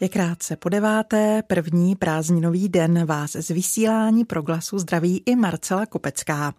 Je 0.00 0.08
krátce 0.08 0.56
po 0.56 0.68
deváté, 0.68 1.42
první 1.46 1.96
prázdninový 1.96 2.68
den 2.68 3.06
vás 3.06 3.32
z 3.32 3.48
vysílání 3.48 4.24
proglasu 4.24 4.78
zdraví 4.78 5.22
i 5.26 5.36
Marcela 5.36 5.86
Kopecká. 5.86 6.54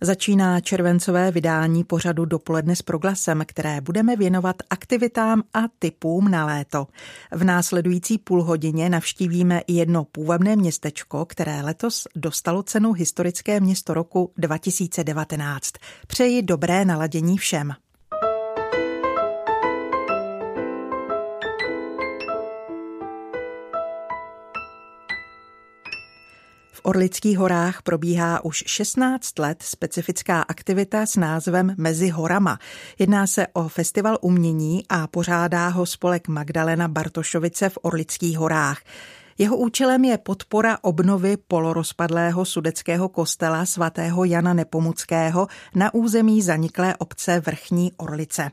Začíná 0.00 0.60
červencové 0.60 1.30
vydání 1.30 1.84
pořadu 1.84 2.24
Dopoledne 2.24 2.76
s 2.76 2.82
proglasem, 2.82 3.42
které 3.46 3.80
budeme 3.80 4.16
věnovat 4.16 4.56
aktivitám 4.70 5.42
a 5.54 5.60
typům 5.78 6.30
na 6.30 6.46
léto. 6.46 6.86
V 7.32 7.44
následující 7.44 8.18
půlhodině 8.18 8.90
navštívíme 8.90 9.62
jedno 9.66 10.04
půvabné 10.04 10.56
městečko, 10.56 11.24
které 11.24 11.62
letos 11.62 12.06
dostalo 12.16 12.62
cenu 12.62 12.92
Historické 12.92 13.60
město 13.60 13.94
roku 13.94 14.32
2019. 14.36 15.72
Přeji 16.06 16.42
dobré 16.42 16.84
naladění 16.84 17.38
všem. 17.38 17.72
V 26.78 26.80
Orlických 26.84 27.38
horách 27.38 27.82
probíhá 27.82 28.44
už 28.44 28.64
16 28.66 29.38
let 29.38 29.62
specifická 29.62 30.42
aktivita 30.42 31.06
s 31.06 31.16
názvem 31.16 31.74
Mezi 31.76 32.08
horama. 32.08 32.58
Jedná 32.98 33.26
se 33.26 33.46
o 33.52 33.68
festival 33.68 34.18
umění 34.20 34.84
a 34.88 35.06
pořádá 35.06 35.68
ho 35.68 35.86
spolek 35.86 36.28
Magdalena 36.28 36.88
Bartošovice 36.88 37.68
v 37.68 37.78
Orlických 37.82 38.38
horách. 38.38 38.78
Jeho 39.38 39.56
účelem 39.56 40.04
je 40.04 40.18
podpora 40.18 40.78
obnovy 40.82 41.36
polorozpadlého 41.48 42.44
sudeckého 42.44 43.08
kostela 43.08 43.66
svatého 43.66 44.24
Jana 44.24 44.54
Nepomuckého 44.54 45.46
na 45.74 45.94
území 45.94 46.42
zaniklé 46.42 46.96
obce 46.96 47.40
Vrchní 47.40 47.92
Orlice. 47.96 48.50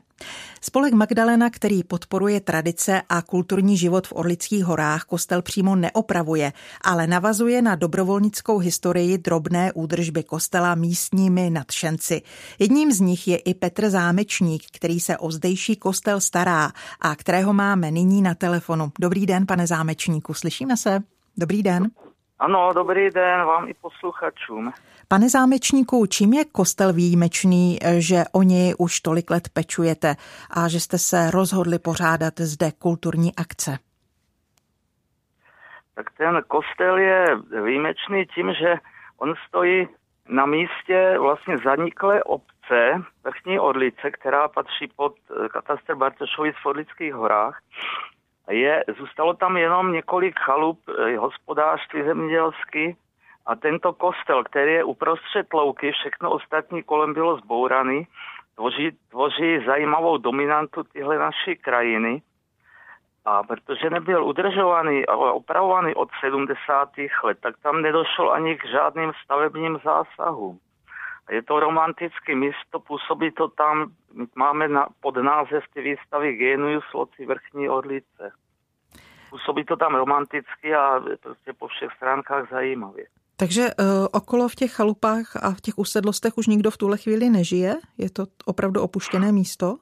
Spolek 0.60 0.92
Magdalena, 0.92 1.50
který 1.50 1.84
podporuje 1.84 2.40
tradice 2.40 3.02
a 3.08 3.22
kulturní 3.22 3.76
život 3.76 4.06
v 4.06 4.12
Orlických 4.12 4.64
horách, 4.64 5.04
kostel 5.04 5.42
přímo 5.42 5.76
neopravuje, 5.76 6.52
ale 6.84 7.06
navazuje 7.06 7.62
na 7.62 7.74
dobrovolnickou 7.74 8.58
historii 8.58 9.18
drobné 9.18 9.72
údržby 9.72 10.22
kostela 10.22 10.74
místními 10.74 11.50
nadšenci. 11.50 12.22
Jedním 12.58 12.92
z 12.92 13.00
nich 13.00 13.28
je 13.28 13.36
i 13.36 13.54
Petr 13.54 13.90
Zámečník, 13.90 14.62
který 14.76 15.00
se 15.00 15.18
o 15.18 15.30
zdejší 15.30 15.76
kostel 15.76 16.20
stará 16.20 16.70
a 17.00 17.16
kterého 17.16 17.52
máme 17.52 17.90
nyní 17.90 18.22
na 18.22 18.34
telefonu. 18.34 18.92
Dobrý 19.00 19.26
den, 19.26 19.46
pane 19.46 19.66
Zámečníku, 19.66 20.34
slyšíme 20.34 20.76
se? 20.76 21.00
Dobrý 21.36 21.62
den. 21.62 21.90
Ano, 22.38 22.72
dobrý 22.74 23.10
den 23.10 23.44
vám 23.46 23.68
i 23.68 23.74
posluchačům. 23.74 24.72
Pane 25.08 25.28
zámečníku, 25.28 26.06
čím 26.06 26.32
je 26.32 26.44
kostel 26.44 26.92
výjimečný, 26.92 27.78
že 27.98 28.16
o 28.32 28.42
něj 28.42 28.74
už 28.78 29.00
tolik 29.00 29.30
let 29.30 29.48
pečujete 29.54 30.14
a 30.50 30.68
že 30.68 30.80
jste 30.80 30.98
se 30.98 31.30
rozhodli 31.30 31.78
pořádat 31.78 32.34
zde 32.38 32.72
kulturní 32.78 33.30
akce? 33.36 33.78
Tak 35.94 36.10
ten 36.18 36.42
kostel 36.48 36.98
je 36.98 37.24
výjimečný 37.64 38.26
tím, 38.34 38.54
že 38.60 38.74
on 39.18 39.34
stojí 39.48 39.88
na 40.28 40.46
místě 40.46 41.18
vlastně 41.18 41.58
zaniklé 41.64 42.22
obce 42.22 43.02
Vrchní 43.24 43.58
Orlice, 43.58 44.10
která 44.10 44.48
patří 44.48 44.88
pod 44.96 45.14
katastr 45.52 45.94
Bartošovic 45.94 46.56
v 46.62 46.66
Orlických 46.66 47.14
horách. 47.14 47.60
Je, 48.50 48.84
zůstalo 48.98 49.34
tam 49.34 49.56
jenom 49.56 49.92
několik 49.92 50.38
chalup 50.38 50.80
eh, 50.88 51.16
hospodářství 51.16 52.02
zemědělský 52.02 52.96
a 53.46 53.54
tento 53.54 53.92
kostel, 53.92 54.44
který 54.44 54.72
je 54.72 54.84
uprostřed 54.84 55.52
louky, 55.54 55.92
všechno 55.92 56.30
ostatní 56.30 56.82
kolem 56.82 57.14
bylo 57.14 57.36
zbouraný, 57.36 58.06
tvoří, 58.54 58.90
tvoří 59.10 59.64
zajímavou 59.66 60.16
dominantu 60.16 60.82
tyhle 60.82 61.18
naší 61.18 61.56
krajiny. 61.56 62.22
A 63.24 63.42
protože 63.42 63.90
nebyl 63.90 64.24
udržovaný 64.24 65.06
a 65.06 65.16
opravovaný 65.16 65.94
od 65.94 66.08
70. 66.20 66.90
let, 67.24 67.38
tak 67.40 67.54
tam 67.62 67.82
nedošlo 67.82 68.32
ani 68.32 68.56
k 68.56 68.66
žádným 68.66 69.12
stavebním 69.24 69.78
zásahům. 69.84 70.58
Je 71.30 71.42
to 71.42 71.60
romantické 71.60 72.34
místo, 72.34 72.80
působí 72.80 73.30
to 73.30 73.48
tam, 73.48 73.90
máme 74.34 74.68
na, 74.68 74.86
pod 75.00 75.16
název 75.16 75.64
ty 75.74 75.80
výstavy 75.80 76.32
Genius 76.32 76.84
Loci 76.94 77.26
Vrchní 77.26 77.68
Orlice. 77.68 78.32
Působí 79.30 79.64
to 79.64 79.76
tam 79.76 79.94
romanticky 79.94 80.74
a 80.74 81.00
prostě 81.22 81.52
po 81.52 81.68
všech 81.68 81.92
stránkách 81.92 82.50
zajímavě. 82.50 83.06
Takže 83.38 83.62
uh, 83.62 84.06
okolo 84.12 84.48
v 84.48 84.54
těch 84.54 84.72
chalupách 84.72 85.36
a 85.36 85.50
v 85.50 85.60
těch 85.60 85.78
usedlostech 85.78 86.38
už 86.38 86.46
nikdo 86.46 86.70
v 86.70 86.76
tuhle 86.76 86.96
chvíli 86.98 87.30
nežije? 87.30 87.74
Je 87.98 88.10
to 88.10 88.24
opravdu 88.44 88.82
opuštěné 88.82 89.32
místo? 89.32 89.76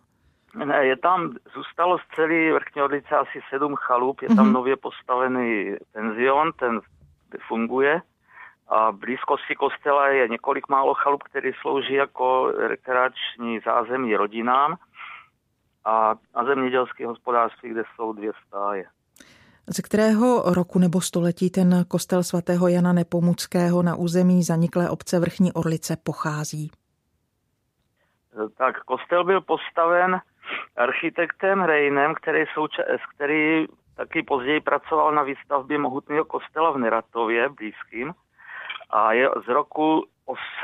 Ne, 0.64 0.86
je 0.86 0.96
tam, 0.96 1.32
zůstalo 1.54 1.98
z 1.98 2.02
celé 2.14 2.52
vrchní 2.52 2.82
odlice 2.82 3.16
asi 3.16 3.40
sedm 3.50 3.74
chalup, 3.76 4.22
je 4.22 4.28
tam 4.28 4.36
mm-hmm. 4.36 4.52
nově 4.52 4.76
postavený 4.76 5.74
penzion, 5.92 6.52
ten 6.52 6.80
funguje. 7.48 8.00
A 8.68 8.90
v 8.90 8.96
blízkosti 8.96 9.54
kostela 9.54 10.08
je 10.08 10.28
několik 10.28 10.68
málo 10.68 10.94
chalup, 10.94 11.22
které 11.22 11.50
slouží 11.60 11.94
jako 11.94 12.52
rekreační 12.56 13.60
zázemí 13.60 14.16
rodinám 14.16 14.76
a, 15.84 16.14
a 16.34 16.44
zemědělské 16.44 17.06
hospodářství, 17.06 17.70
kde 17.70 17.82
jsou 17.94 18.12
dvě 18.12 18.32
stáje. 18.46 18.84
Ze 19.66 19.82
kterého 19.82 20.42
roku 20.54 20.78
nebo 20.78 21.00
století 21.00 21.50
ten 21.50 21.84
kostel 21.88 22.22
svatého 22.22 22.68
Jana 22.68 22.92
Nepomuckého 22.92 23.82
na 23.82 23.96
území 23.96 24.42
zaniklé 24.42 24.90
obce 24.90 25.20
Vrchní 25.20 25.52
Orlice 25.52 25.96
pochází? 25.96 26.70
Tak 28.56 28.84
kostel 28.84 29.24
byl 29.24 29.40
postaven 29.40 30.20
architektem 30.76 31.62
Rejnem, 31.62 32.14
který, 32.14 32.44
souča- 32.44 32.98
který 33.14 33.66
taky 33.96 34.22
později 34.22 34.60
pracoval 34.60 35.14
na 35.14 35.22
výstavbě 35.22 35.78
mohutného 35.78 36.24
kostela 36.24 36.70
v 36.70 36.78
Neratově 36.78 37.48
blízkým 37.48 38.14
a 38.90 39.12
je 39.12 39.28
z 39.46 39.48
roku 39.48 40.04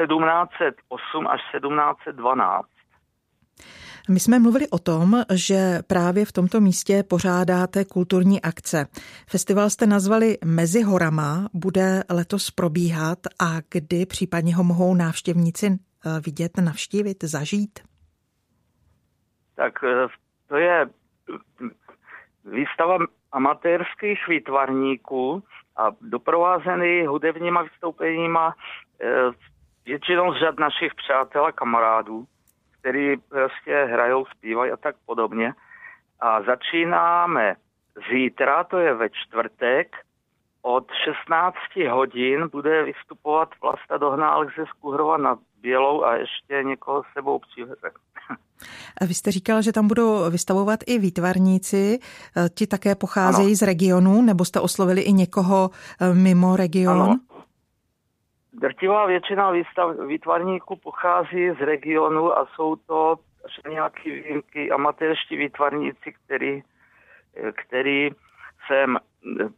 1708 0.00 1.26
až 1.26 1.40
1712. 1.52 2.66
My 4.12 4.20
jsme 4.20 4.38
mluvili 4.38 4.66
o 4.70 4.78
tom, 4.78 5.22
že 5.34 5.78
právě 5.88 6.24
v 6.24 6.32
tomto 6.32 6.60
místě 6.60 7.02
pořádáte 7.02 7.84
kulturní 7.84 8.42
akce. 8.42 8.86
Festival 9.30 9.70
jste 9.70 9.86
nazvali 9.86 10.38
Mezi 10.44 10.82
horama, 10.82 11.48
bude 11.54 12.02
letos 12.10 12.50
probíhat 12.50 13.18
a 13.40 13.48
kdy 13.70 14.06
případně 14.06 14.56
ho 14.56 14.64
mohou 14.64 14.94
návštěvníci 14.94 15.66
eh, 15.66 16.20
vidět, 16.26 16.52
navštívit, 16.64 17.24
zažít? 17.24 17.78
Tak 19.56 19.84
eh, 19.84 20.06
to 20.48 20.56
je 20.56 20.86
výstava 22.44 22.98
amatérských 23.32 24.28
výtvarníků 24.28 25.42
a 25.76 25.90
doprovázený 26.00 27.06
hudebníma 27.06 27.62
vystoupeníma 27.62 28.54
eh, 29.00 29.06
většinou 29.84 30.34
z 30.34 30.40
řad 30.40 30.58
našich 30.58 30.94
přátel 30.94 31.46
a 31.46 31.52
kamarádů 31.52 32.26
který 32.80 33.16
prostě 33.16 33.88
hrajou, 33.92 34.24
zpívají 34.24 34.72
a 34.72 34.76
tak 34.76 34.96
podobně. 35.06 35.52
A 36.20 36.42
začínáme 36.42 37.56
zítra, 38.10 38.64
to 38.64 38.78
je 38.78 38.94
ve 38.94 39.08
čtvrtek, 39.10 39.96
od 40.62 40.86
16 41.04 41.56
hodin 41.90 42.48
bude 42.52 42.82
vystupovat 42.82 43.48
Vlasta 43.62 43.98
Dohnálek 43.98 44.48
ze 44.58 44.66
Skuhrova 44.66 45.16
nad 45.16 45.38
Bělou 45.60 46.04
a 46.04 46.16
ještě 46.16 46.62
někoho 46.62 47.02
s 47.02 47.06
sebou 47.12 47.38
přiveze. 47.38 47.90
A 49.00 49.04
vy 49.08 49.14
jste 49.14 49.32
říkal, 49.32 49.62
že 49.62 49.72
tam 49.72 49.88
budou 49.88 50.30
vystavovat 50.30 50.80
i 50.86 50.98
výtvarníci. 50.98 51.98
Ti 52.54 52.66
také 52.66 52.94
pocházejí 52.94 53.48
ano. 53.48 53.56
z 53.56 53.62
regionu, 53.62 54.22
nebo 54.22 54.44
jste 54.44 54.60
oslovili 54.60 55.00
i 55.00 55.12
někoho 55.12 55.70
eh, 56.00 56.14
mimo 56.14 56.56
region? 56.56 57.02
Ano. 57.02 57.18
Drtivá 58.60 59.06
většina 59.06 59.50
výstav, 59.50 59.96
výtvarníků 60.06 60.76
pochází 60.76 61.50
z 61.50 61.60
regionu 61.60 62.38
a 62.38 62.46
jsou 62.46 62.76
to 62.76 63.16
nějaké 63.68 64.10
výjimky 64.10 64.70
amatérští 64.70 65.36
výtvarníci, 65.36 66.12
který, 66.24 66.62
který 67.52 68.10
jsem 68.66 68.98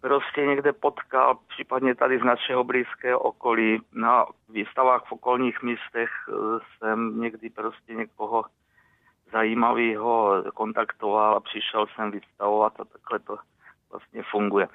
prostě 0.01 0.47
někde 0.47 0.73
potkal, 0.73 1.39
případně 1.49 1.95
tady 1.95 2.19
z 2.19 2.23
našeho 2.23 2.65
blízkého 2.65 3.19
okolí. 3.19 3.81
Na 3.93 4.27
výstavách 4.49 5.05
v 5.09 5.13
okolních 5.13 5.63
místech 5.63 6.11
jsem 6.79 7.21
někdy 7.21 7.51
prostě 7.51 7.95
někoho 7.95 8.45
zajímavého 9.33 10.45
kontaktoval 10.55 11.35
a 11.35 11.41
přišel 11.41 11.87
jsem 11.87 12.11
vystavovat 12.11 12.81
a 12.81 12.85
takhle 12.85 13.19
to 13.19 13.37
vlastně 13.91 14.23
funguje. 14.31 14.69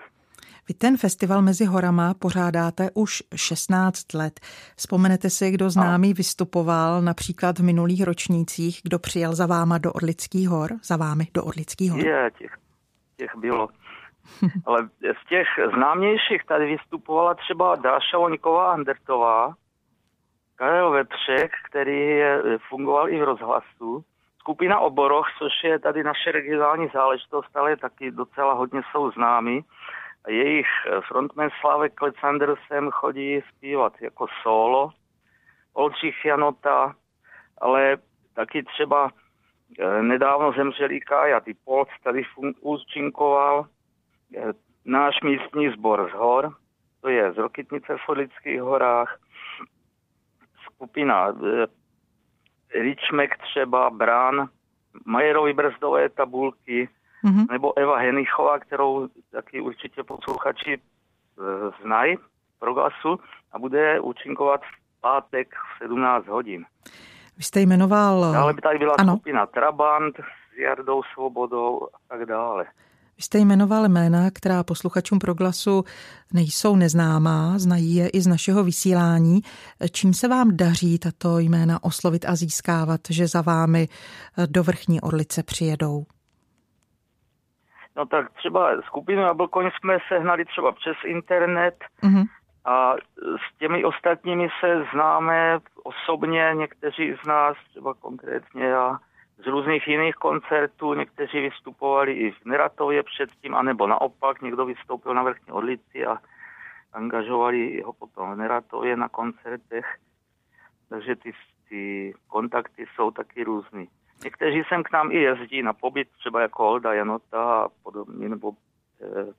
Vy 0.68 0.74
ten 0.74 0.98
festival 0.98 1.42
Mezi 1.42 1.66
horama 1.66 2.14
pořádáte 2.14 2.90
už 2.96 3.24
16 3.36 4.14
let. 4.14 4.40
Vzpomenete 4.78 5.30
si, 5.30 5.52
kdo 5.52 5.70
známý 5.70 6.14
vystupoval 6.14 7.02
například 7.02 7.60
v 7.60 7.64
minulých 7.64 8.04
ročnících, 8.04 8.80
kdo 8.84 9.00
přijel 9.00 9.36
za 9.36 9.46
váma 9.46 9.78
do 9.78 9.94
Orlických 9.94 10.50
hor, 10.50 10.70
za 10.84 10.98
vámi 10.98 11.28
do 11.34 11.44
Orlických 11.44 11.92
hor? 11.92 12.06
Je, 12.06 12.32
těch, 12.38 12.58
těch 13.18 13.36
bylo 13.36 13.68
Ale 14.66 14.90
z 15.24 15.30
těch 15.30 15.48
známějších 15.76 16.46
tady 16.46 16.66
vystupovala 16.66 17.34
třeba 17.34 17.76
Dáša 17.76 18.18
Voňková 18.18 18.74
Andertová, 18.74 19.54
Karel 20.56 20.92
Vepřek, 20.92 21.52
který 21.70 22.20
fungoval 22.70 23.10
i 23.10 23.20
v 23.20 23.24
rozhlasu, 23.24 24.04
skupina 24.40 24.80
Oboroch, 24.80 25.28
což 25.40 25.52
je 25.64 25.80
tady 25.80 26.04
naše 26.04 26.32
regionální 26.32 26.88
záležitost, 26.94 27.58
ale 27.58 27.78
taky 27.78 28.12
docela 28.12 28.54
hodně 28.54 28.82
jsou 28.92 29.12
známy. 29.12 29.64
Jejich 30.28 30.68
frontman 31.08 31.50
Slávek 31.60 31.94
Klecandr 31.94 32.56
sem 32.68 32.92
chodí 32.92 33.42
zpívat 33.50 33.94
jako 34.02 34.28
solo, 34.44 34.90
Olčích 35.74 36.26
Janota, 36.26 36.96
ale 37.58 37.98
taky 38.34 38.64
třeba 38.64 39.12
eh, 39.80 40.02
nedávno 40.04 40.52
zemřelý 40.52 41.00
Kája 41.00 41.40
Typolc 41.40 41.90
tady 42.04 42.24
účinkoval, 42.62 43.66
eh, 44.38 44.54
náš 44.86 45.22
místní 45.22 45.70
sbor 45.70 46.10
z 46.10 46.14
hor, 46.14 46.56
to 47.02 47.10
je 47.10 47.34
z 47.34 47.38
Rokitnice 47.38 47.98
v 47.98 48.06
Fodlických 48.06 48.62
horách, 48.62 49.20
skupina 50.66 51.28
eh, 51.30 51.68
Ričmek 52.80 53.38
třeba, 53.38 53.90
Brán, 53.90 54.50
Majerovi 55.06 55.54
brzdové 55.54 56.10
tabulky, 56.10 56.90
mm-hmm. 57.24 57.52
nebo 57.52 57.80
Eva 57.80 57.98
Henichová, 57.98 58.60
kterou 58.60 59.08
taky 59.32 59.62
určitě 59.62 60.04
posluchači 60.04 60.74
e, 60.74 60.80
znají 61.84 62.18
pro 62.60 62.74
glasu 62.74 63.20
a 63.52 63.60
bude 63.60 64.00
účinkovat 64.00 64.62
v 64.62 65.02
pátek 65.02 65.56
v 65.56 65.84
17 65.84 66.28
hodin. 66.28 66.66
Vy 67.38 67.44
jste 67.44 67.62
jmenoval... 67.62 68.34
Dále 68.34 68.54
by 68.54 68.62
tady 68.62 68.80
byla 68.80 68.96
ano. 69.00 69.14
skupina 69.14 69.46
Trabant 69.46 70.16
s 70.18 70.58
Jardou 70.58 71.04
Svobodou 71.14 71.88
a 71.94 71.98
tak 72.08 72.26
dále. 72.26 72.66
Vy 73.18 73.24
jste 73.24 73.38
jmenoval 73.40 73.90
jména, 73.90 74.32
která 74.32 74.64
posluchačům 74.64 75.20
proglasu 75.20 75.84
nejsou 76.34 76.76
neznámá, 76.76 77.60
znají 77.60 77.96
je 77.96 78.10
i 78.10 78.22
z 78.22 78.28
našeho 78.28 78.64
vysílání. 78.64 79.42
Čím 79.92 80.14
se 80.14 80.28
vám 80.28 80.58
daří 80.58 81.00
tato 81.00 81.40
jména 81.40 81.84
oslovit 81.84 82.26
a 82.26 82.36
získávat, 82.36 83.02
že 83.10 83.28
za 83.28 83.42
vámi 83.42 83.88
do 84.46 84.64
Vrchní 84.64 85.02
Orlice 85.02 85.44
přijedou? 85.44 86.06
No 87.98 88.06
tak 88.06 88.34
třeba 88.34 88.82
skupinu 88.82 89.22
Jablkoň 89.22 89.70
jsme 89.72 89.98
sehnali 90.08 90.46
třeba 90.46 90.72
přes 90.72 90.98
internet 91.06 91.76
mm-hmm. 92.04 92.26
a 92.66 92.96
s 93.18 93.58
těmi 93.58 93.84
ostatními 93.84 94.50
se 94.60 94.86
známe 94.94 95.60
osobně, 95.84 96.52
někteří 96.54 97.14
z 97.24 97.28
nás, 97.28 97.58
třeba 97.70 97.94
konkrétně 97.94 98.64
já, 98.64 99.00
z 99.38 99.48
různých 99.48 99.88
jiných 99.88 100.16
koncertů, 100.16 100.94
někteří 100.94 101.40
vystupovali 101.42 102.14
i 102.14 102.32
v 102.32 102.46
Neratově 102.46 103.04
předtím, 103.04 103.56
anebo 103.56 103.88
naopak, 103.88 104.42
někdo 104.42 104.66
vystoupil 104.66 105.14
na 105.14 105.24
Vrchní 105.24 105.54
Orlici 105.54 106.06
a 106.06 106.18
angažovali 106.94 107.82
ho 107.82 107.94
potom 107.94 108.34
v 108.34 108.38
Neratově 108.38 108.98
na 108.98 109.10
koncertech. 109.10 109.86
Takže 110.90 111.16
ty, 111.16 111.32
ty 111.70 112.14
kontakty 112.28 112.86
jsou 112.96 113.12
taky 113.12 113.44
různý. 113.44 113.88
Někteří 114.24 114.64
sem 114.70 114.84
k 114.84 114.92
nám 114.92 115.12
i 115.12 115.22
jezdí 115.22 115.62
na 115.62 115.74
pobyt, 115.74 116.08
třeba 116.20 116.42
jako 116.42 116.68
Olda 116.68 116.94
Janota 116.94 117.62
a 117.64 117.68
podobně, 117.84 118.30
nebo 118.30 118.52
e, 119.02 119.34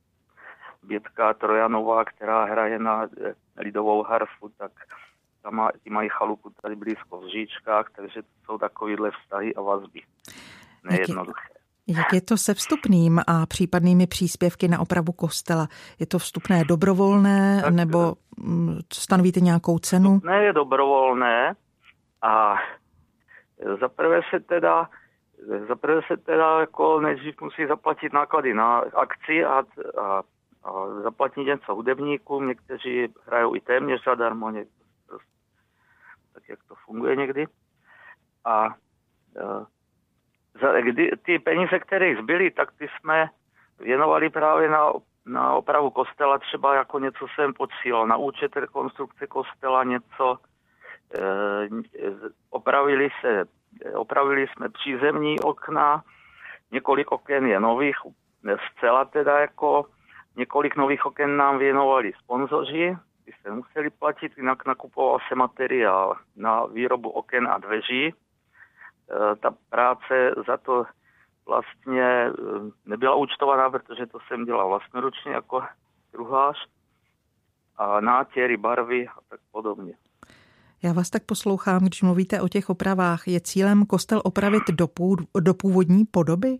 Bětka 0.83 1.35
Trojanová, 1.35 2.05
která 2.05 2.45
hraje 2.45 2.79
na 2.79 3.05
e, 3.05 3.09
lidovou 3.57 4.03
harfu, 4.03 4.49
tak 4.59 4.73
tam 5.43 5.55
má, 5.55 5.71
ty 5.85 5.91
mají 5.91 6.09
chalupu 6.13 6.51
tady 6.63 6.77
blízko 6.77 7.21
v 7.21 7.29
Říčkách, 7.29 7.91
takže 7.97 8.23
to 8.23 8.29
jsou 8.45 8.59
takovýhle 8.59 9.11
vztahy 9.11 9.55
a 9.55 9.61
vazby. 9.61 10.01
Nejednoduché. 10.85 11.59
Jak 11.87 12.13
je 12.13 12.21
to 12.21 12.37
se 12.37 12.55
vstupným 12.55 13.21
a 13.27 13.47
případnými 13.47 14.07
příspěvky 14.07 14.69
na 14.69 14.81
opravu 14.81 15.13
kostela? 15.13 15.69
Je 15.99 16.07
to 16.07 16.19
vstupné 16.19 16.65
dobrovolné 16.65 17.61
tak, 17.65 17.75
nebo 17.75 18.15
mm, 18.37 18.79
stanovíte 18.93 19.41
nějakou 19.41 19.79
cenu? 19.79 20.11
Vstupné 20.11 20.45
je 20.45 20.53
dobrovolné 20.53 21.55
a 22.23 22.55
zaprvé 23.81 24.21
se 24.31 24.41
teda 24.41 24.89
Zaprvé 25.69 26.01
se 26.07 26.17
teda 26.17 26.61
jako 26.61 27.01
nejdřív 27.01 27.41
musí 27.41 27.67
zaplatit 27.67 28.13
náklady 28.13 28.55
na 28.55 28.79
akci 28.79 29.45
a, 29.45 29.65
a, 30.01 30.23
a 30.65 30.89
zaplatit 31.03 31.45
něco 31.45 31.75
hudebníkům, 31.75 32.49
někteří 32.49 33.09
hrajou 33.27 33.55
i 33.55 33.61
téměř 33.61 34.05
zadarmo, 34.05 34.51
někteří 34.51 34.79
tak 36.35 36.49
jak 36.49 36.59
to 36.69 36.75
funguje 36.75 37.17
někdy. 37.17 37.47
A 38.45 38.67
uh, 38.67 39.67
za, 40.61 40.81
kdy, 40.81 41.11
ty 41.23 41.39
peníze, 41.39 41.79
které 41.79 42.17
zbyly, 42.17 42.51
tak 42.51 42.73
ty 42.73 42.89
jsme 42.89 43.31
věnovali 43.79 44.31
právě 44.31 44.69
na, 44.69 44.93
na 45.27 45.55
opravu 45.55 45.91
kostela, 45.91 46.39
třeba 46.39 46.75
jako 46.75 46.99
něco 46.99 47.27
jsem 47.35 47.55
posílal 47.55 48.07
na 48.07 48.17
účet 48.17 48.57
rekonstrukce 48.57 49.27
kostela, 49.27 49.85
něco 49.85 50.37
e, 50.37 50.48
opravili 52.51 53.09
se, 53.21 53.45
opravili 53.95 54.47
jsme 54.49 54.69
přízemní 54.69 55.41
okna, 55.41 56.03
několik 56.73 57.13
oken 57.13 57.47
je 57.47 57.61
nových, 57.61 57.97
zcela 58.73 59.05
teda 59.05 59.39
jako 59.39 59.87
několik 60.37 60.77
nových 60.77 61.07
oken 61.07 61.37
nám 61.37 61.59
věnovali 61.59 62.13
sponzoři, 62.25 62.97
ty 63.25 63.35
se 63.43 63.51
museli 63.51 63.91
platit, 63.91 64.33
jinak 64.37 64.67
nakupoval 64.67 65.19
se 65.29 65.35
materiál 65.35 66.17
na 66.37 66.67
výrobu 66.67 67.11
oken 67.11 67.49
a 67.49 67.59
dveří. 67.59 68.07
E, 68.07 68.15
ta 69.37 69.55
práce 69.71 70.35
za 70.47 70.57
to 70.57 70.85
vlastně 71.47 72.03
e, 72.03 72.33
nebyla 72.87 73.15
účtovaná, 73.15 73.71
protože 73.71 74.07
to 74.07 74.19
jsem 74.21 74.45
dělal 74.45 74.69
vlastnoručně 74.69 75.33
jako 75.33 75.63
druhář 76.13 76.67
a 77.77 78.01
nátěry, 78.01 78.57
barvy 78.57 79.09
a 79.09 79.17
tak 79.29 79.41
podobně. 79.53 79.95
Já 80.83 80.93
vás 80.93 81.11
tak 81.11 81.23
poslouchám, 81.27 81.81
když 81.81 82.03
mluvíte 82.03 82.41
o 82.41 82.49
těch 82.49 82.71
opravách. 82.71 83.29
Je 83.29 83.41
cílem 83.41 83.87
kostel 83.87 84.21
opravit 84.25 84.63
do, 84.71 84.89
pů, 84.89 85.17
do 85.41 85.55
původní 85.55 86.05
podoby? 86.05 86.59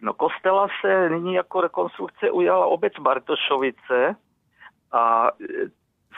No 0.00 0.14
kostela 0.14 0.68
se 0.80 1.10
nyní 1.10 1.34
jako 1.34 1.60
rekonstrukce 1.60 2.30
ujala 2.30 2.66
obec 2.66 2.92
Bartošovice 3.00 4.16
a 4.92 5.28
e, 5.28 5.46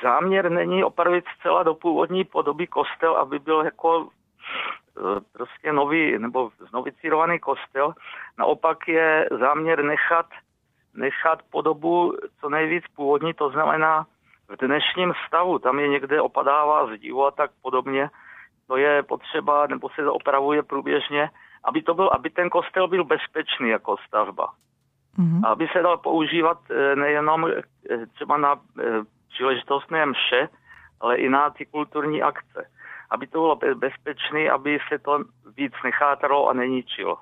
záměr 0.02 0.50
není 0.50 0.84
opravit 0.84 1.24
zcela 1.38 1.62
do 1.62 1.74
původní 1.74 2.24
podoby 2.24 2.66
kostel, 2.66 3.16
aby 3.16 3.38
byl 3.38 3.60
jako 3.64 4.08
e, 4.08 5.20
prostě 5.32 5.72
nový 5.72 6.18
nebo 6.18 6.50
znovicírovaný 6.68 7.38
kostel. 7.38 7.94
Naopak 8.38 8.88
je 8.88 9.28
záměr 9.40 9.84
nechat, 9.84 10.26
nechat 10.94 11.42
podobu 11.50 12.14
co 12.40 12.48
nejvíc 12.48 12.84
původní, 12.96 13.34
to 13.34 13.50
znamená 13.50 14.06
v 14.50 14.66
dnešním 14.66 15.12
stavu, 15.26 15.58
tam 15.58 15.78
je 15.78 15.88
někde 15.88 16.20
opadává 16.20 16.96
zdivu 16.96 17.26
a 17.26 17.30
tak 17.30 17.50
podobně, 17.62 18.10
to 18.66 18.76
je 18.76 19.02
potřeba, 19.02 19.66
nebo 19.66 19.88
se 19.88 20.10
opravuje 20.10 20.62
průběžně, 20.62 21.30
aby, 21.64 21.82
to 21.82 21.94
byl, 21.94 22.10
aby 22.12 22.30
ten 22.30 22.50
kostel 22.50 22.88
byl 22.88 23.04
bezpečný 23.04 23.68
jako 23.68 23.96
stavba. 24.06 24.52
Mm-hmm. 25.18 25.40
Aby 25.46 25.68
se 25.72 25.82
dal 25.82 25.98
používat 25.98 26.58
eh, 26.70 26.96
nejenom 26.96 27.46
eh, 27.46 28.06
třeba 28.06 28.36
na 28.36 28.54
eh, 28.54 28.82
příležitostné 29.28 30.06
mše, 30.06 30.48
ale 31.00 31.16
i 31.16 31.28
na 31.28 31.50
ty 31.50 31.66
kulturní 31.66 32.22
akce. 32.22 32.70
Aby 33.10 33.26
to 33.26 33.38
bylo 33.38 33.74
bezpečné, 33.74 34.50
aby 34.50 34.78
se 34.88 34.98
to 34.98 35.24
víc 35.56 35.72
nechátralo 35.84 36.48
a 36.48 36.52
neníčilo. 36.52 37.18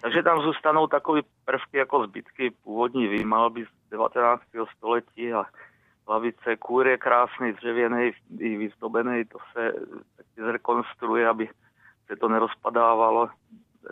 Takže 0.00 0.22
tam 0.22 0.42
zůstanou 0.42 0.86
takové 0.86 1.20
prvky 1.44 1.76
jako 1.76 2.06
zbytky 2.06 2.50
původní 2.64 3.06
výmalby 3.08 3.64
z 3.64 3.90
19. 3.90 4.42
století 4.76 5.32
a 5.32 5.44
lavice, 6.10 6.56
kůr 6.58 6.86
je 6.86 6.98
krásný, 6.98 7.52
dřevěný, 7.52 8.12
i 8.38 8.56
vyzdobený, 8.56 9.24
to 9.24 9.38
se 9.52 9.72
taky 10.16 10.42
zrekonstruuje, 10.42 11.28
aby 11.28 11.48
se 12.06 12.16
to 12.16 12.28
nerozpadávalo 12.28 13.28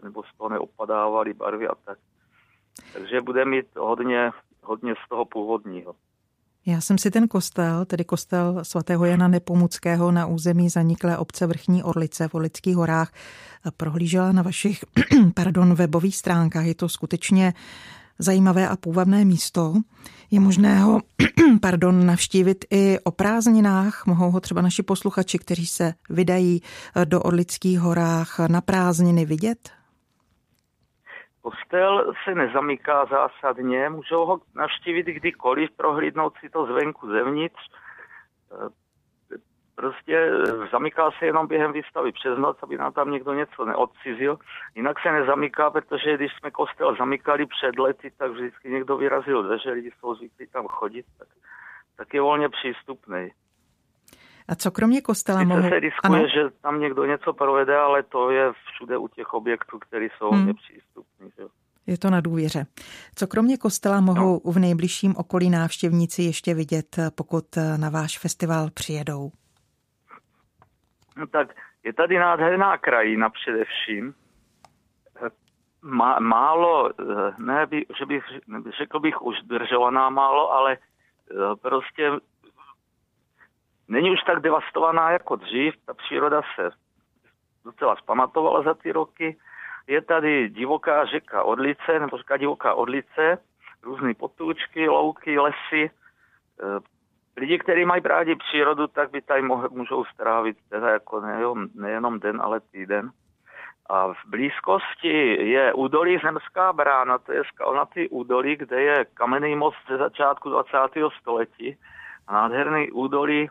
nebo 0.02 0.22
z 0.22 0.36
toho 0.38 0.48
neopadávaly 0.48 1.34
barvy 1.34 1.68
a 1.68 1.74
tak. 1.84 1.98
Takže 2.92 3.20
bude 3.20 3.44
mít 3.44 3.66
hodně, 3.76 4.30
hodně 4.62 4.94
z 4.94 5.08
toho 5.08 5.24
původního. 5.24 5.94
Já 6.66 6.80
jsem 6.80 6.98
si 6.98 7.10
ten 7.10 7.28
kostel, 7.28 7.84
tedy 7.84 8.04
kostel 8.04 8.64
svatého 8.64 9.04
Jana 9.04 9.28
Nepomuckého 9.28 10.12
na 10.12 10.26
území 10.26 10.68
zaniklé 10.68 11.18
obce 11.18 11.46
Vrchní 11.46 11.82
Orlice 11.82 12.28
v 12.28 12.34
Orlických 12.34 12.76
horách, 12.76 13.12
prohlížela 13.76 14.32
na 14.32 14.42
vašich 14.42 14.84
pardon, 15.34 15.74
webových 15.74 16.16
stránkách. 16.16 16.66
Je 16.66 16.74
to 16.74 16.88
skutečně 16.88 17.52
zajímavé 18.18 18.68
a 18.68 18.76
půvabné 18.76 19.24
místo. 19.24 19.72
Je 20.30 20.40
možné 20.40 20.78
ho 20.78 21.00
pardon, 21.62 22.06
navštívit 22.06 22.64
i 22.70 22.98
o 23.04 23.10
prázdninách. 23.10 24.06
Mohou 24.06 24.30
ho 24.30 24.40
třeba 24.40 24.62
naši 24.62 24.82
posluchači, 24.82 25.38
kteří 25.38 25.66
se 25.66 25.92
vydají 26.10 26.60
do 27.04 27.22
Orlických 27.22 27.80
horách 27.80 28.38
na 28.50 28.60
prázdniny 28.60 29.24
vidět? 29.24 29.58
Kostel 31.42 32.12
se 32.24 32.34
nezamyká 32.34 33.06
zásadně, 33.06 33.88
můžou 33.88 34.26
ho 34.26 34.40
navštívit 34.54 35.06
kdykoliv, 35.06 35.70
prohlídnout 35.76 36.32
si 36.40 36.50
to 36.50 36.66
zvenku, 36.66 37.08
zevnitř. 37.08 37.60
Prostě 39.78 40.30
zamyká 40.72 41.10
se 41.18 41.26
jenom 41.26 41.46
během 41.46 41.72
výstavy 41.72 42.12
přes 42.12 42.38
noc, 42.38 42.56
aby 42.62 42.76
nám 42.78 42.92
tam 42.92 43.10
někdo 43.10 43.32
něco 43.32 43.64
neodcizil. 43.64 44.38
Jinak 44.74 44.96
se 45.02 45.12
nezamyká, 45.12 45.70
protože 45.70 46.16
když 46.16 46.32
jsme 46.32 46.50
kostel 46.50 46.96
zamykali 46.98 47.46
před 47.46 47.78
lety, 47.78 48.12
tak 48.18 48.30
vždycky 48.30 48.70
někdo 48.70 48.96
vyrazil 48.96 49.42
dveře, 49.42 49.70
lidi 49.70 49.90
jsou 49.90 50.14
zvyklí 50.14 50.46
tam 50.46 50.66
chodit, 50.66 51.06
tak, 51.18 51.28
tak 51.96 52.14
je 52.14 52.20
volně 52.20 52.48
přístupný. 52.48 53.30
A 54.48 54.54
co 54.54 54.70
kromě 54.70 55.00
kostela 55.00 55.38
Sice 55.38 55.48
mohou... 55.48 55.68
se 55.68 55.80
riskuje, 55.80 56.20
ano. 56.20 56.28
že 56.34 56.42
tam 56.62 56.80
někdo 56.80 57.04
něco 57.04 57.32
provede, 57.32 57.76
ale 57.76 58.02
to 58.02 58.30
je 58.30 58.52
všude 58.52 58.98
u 58.98 59.08
těch 59.08 59.34
objektů, 59.34 59.78
které 59.78 60.08
jsou 60.18 60.30
hmm. 60.30 60.46
nepřístupné. 60.46 61.26
Je 61.86 61.98
to 61.98 62.10
na 62.10 62.20
důvěře. 62.20 62.66
Co 63.14 63.26
kromě 63.26 63.56
kostela 63.56 64.00
mohou 64.00 64.40
no. 64.44 64.52
v 64.52 64.58
nejbližším 64.58 65.14
okolí 65.16 65.50
návštěvníci 65.50 66.22
ještě 66.22 66.54
vidět, 66.54 66.96
pokud 67.14 67.44
na 67.76 67.90
váš 67.90 68.18
festival 68.18 68.70
přijedou? 68.70 69.30
No 71.18 71.26
tak 71.26 71.48
je 71.84 71.92
tady 71.92 72.18
nádherná 72.18 72.78
krajina 72.78 73.30
především. 73.30 74.14
Má, 75.82 76.18
málo, 76.18 76.90
ne, 77.38 77.66
by, 77.66 77.86
že 77.98 78.06
bych, 78.06 78.24
řekl 78.78 79.00
bych 79.00 79.22
už 79.22 79.42
držovaná 79.42 80.10
málo, 80.10 80.52
ale 80.52 80.72
eh, 80.76 81.56
prostě 81.62 82.10
není 83.88 84.10
už 84.10 84.22
tak 84.26 84.40
devastovaná 84.40 85.10
jako 85.10 85.36
dřív. 85.36 85.74
Ta 85.86 85.94
příroda 85.94 86.42
se 86.54 86.70
docela 87.64 87.96
zpamatovala 87.96 88.62
za 88.62 88.74
ty 88.74 88.92
roky. 88.92 89.36
Je 89.86 90.02
tady 90.02 90.48
divoká 90.48 91.04
řeka 91.04 91.42
Odlice, 91.42 92.00
nebo 92.00 92.18
řeka 92.18 92.36
divoká 92.36 92.74
Odlice, 92.74 93.38
různé 93.82 94.14
potůčky, 94.14 94.88
louky, 94.88 95.38
lesy. 95.38 95.90
Lidi, 97.38 97.58
kteří 97.58 97.84
mají 97.84 98.02
rádi 98.04 98.36
přírodu, 98.36 98.86
tak 98.86 99.10
by 99.10 99.22
tady 99.22 99.42
můžou 99.70 100.04
strávit 100.04 100.56
teda 100.68 100.88
jako 100.90 101.20
nejenom, 101.20 101.68
nejenom 101.74 102.20
den, 102.20 102.40
ale 102.42 102.60
týden. 102.60 103.10
A 103.90 104.06
v 104.06 104.16
blízkosti 104.26 105.48
je 105.50 105.72
údolí 105.72 106.18
Zemská 106.18 106.72
brána, 106.72 107.18
to 107.18 107.32
je 107.32 107.44
skalnatý 107.44 108.08
údolí, 108.08 108.56
kde 108.56 108.82
je 108.82 109.04
kamenný 109.14 109.56
most 109.56 109.78
ze 109.88 109.96
začátku 109.96 110.50
20. 110.50 110.76
století. 111.20 111.76
A 112.26 112.32
nádherný 112.32 112.90
údolí 112.90 113.48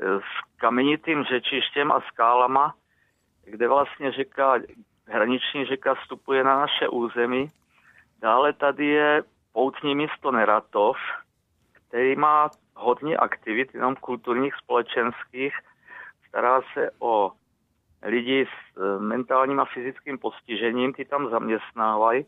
s 0.00 0.56
kamenitým 0.56 1.24
řečištěm 1.24 1.92
a 1.92 2.00
skálama, 2.00 2.74
kde 3.44 3.68
vlastně 3.68 4.12
řeka, 4.12 4.54
hraniční 5.06 5.64
řeka 5.64 5.94
vstupuje 5.94 6.44
na 6.44 6.58
naše 6.58 6.88
území. 6.88 7.50
Dále 8.20 8.52
tady 8.52 8.86
je 8.86 9.22
poutní 9.52 9.94
místo 9.94 10.30
Neratov, 10.30 10.96
který 11.88 12.16
má 12.16 12.50
hodně 12.74 13.16
aktivit, 13.16 13.74
jenom 13.74 13.96
kulturních, 13.96 14.54
společenských. 14.54 15.54
Stará 16.28 16.60
se 16.74 16.90
o 16.98 17.32
lidi 18.02 18.46
s 18.46 18.78
e, 18.78 19.00
mentálním 19.00 19.60
a 19.60 19.64
fyzickým 19.64 20.18
postižením, 20.18 20.92
ty 20.92 21.04
tam 21.04 21.30
zaměstnávají. 21.30 22.26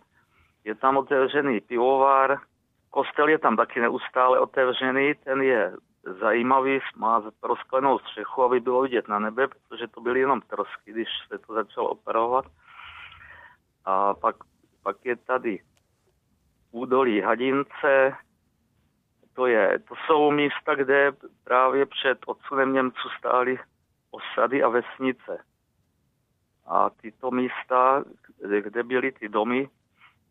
Je 0.64 0.74
tam 0.74 0.96
otevřený 0.96 1.60
pivovar, 1.60 2.38
kostel 2.90 3.28
je 3.28 3.38
tam 3.38 3.56
taky 3.56 3.80
neustále 3.80 4.38
otevřený, 4.38 5.14
ten 5.14 5.42
je 5.42 5.72
zajímavý, 6.20 6.80
má 6.96 7.22
rozklenou 7.42 7.98
střechu, 7.98 8.42
aby 8.42 8.60
bylo 8.60 8.82
vidět 8.82 9.08
na 9.08 9.18
nebe, 9.18 9.48
protože 9.48 9.86
to 9.86 10.00
byly 10.00 10.20
jenom 10.20 10.40
trosky, 10.40 10.92
když 10.92 11.08
se 11.28 11.38
to 11.38 11.54
začalo 11.54 11.88
operovat. 11.88 12.44
A 13.84 14.14
pak, 14.14 14.36
pak 14.82 14.96
je 15.04 15.16
tady 15.16 15.58
údolí 16.70 17.20
Hadince, 17.20 18.16
to, 19.40 19.46
je, 19.46 19.78
to 19.88 19.94
jsou 20.06 20.30
místa, 20.30 20.74
kde 20.74 21.12
právě 21.44 21.86
před 21.86 22.18
odsunem 22.26 22.72
Němců 22.72 23.08
stály 23.18 23.58
osady 24.10 24.62
a 24.62 24.68
vesnice. 24.68 25.44
A 26.66 26.90
tyto 26.90 27.30
místa, 27.30 28.04
kde 28.60 28.82
byly 28.82 29.12
ty 29.12 29.28
domy, 29.28 29.68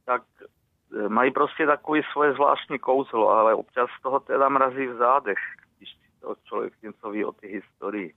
tak 0.05 0.21
e, 0.41 1.09
mají 1.09 1.31
prostě 1.31 1.65
takový 1.65 2.01
svoje 2.11 2.33
zvláštní 2.33 2.79
kouzlo, 2.79 3.29
ale 3.29 3.53
občas 3.53 3.89
toho 4.03 4.19
teda 4.19 4.49
mrazí 4.49 4.87
v 4.87 4.97
zádech, 4.97 5.39
když 5.77 5.97
to 6.21 6.35
člověk 6.43 6.73
něco 6.81 7.09
ví 7.09 7.25
o 7.25 7.31
té 7.31 7.47
historii. 7.47 8.13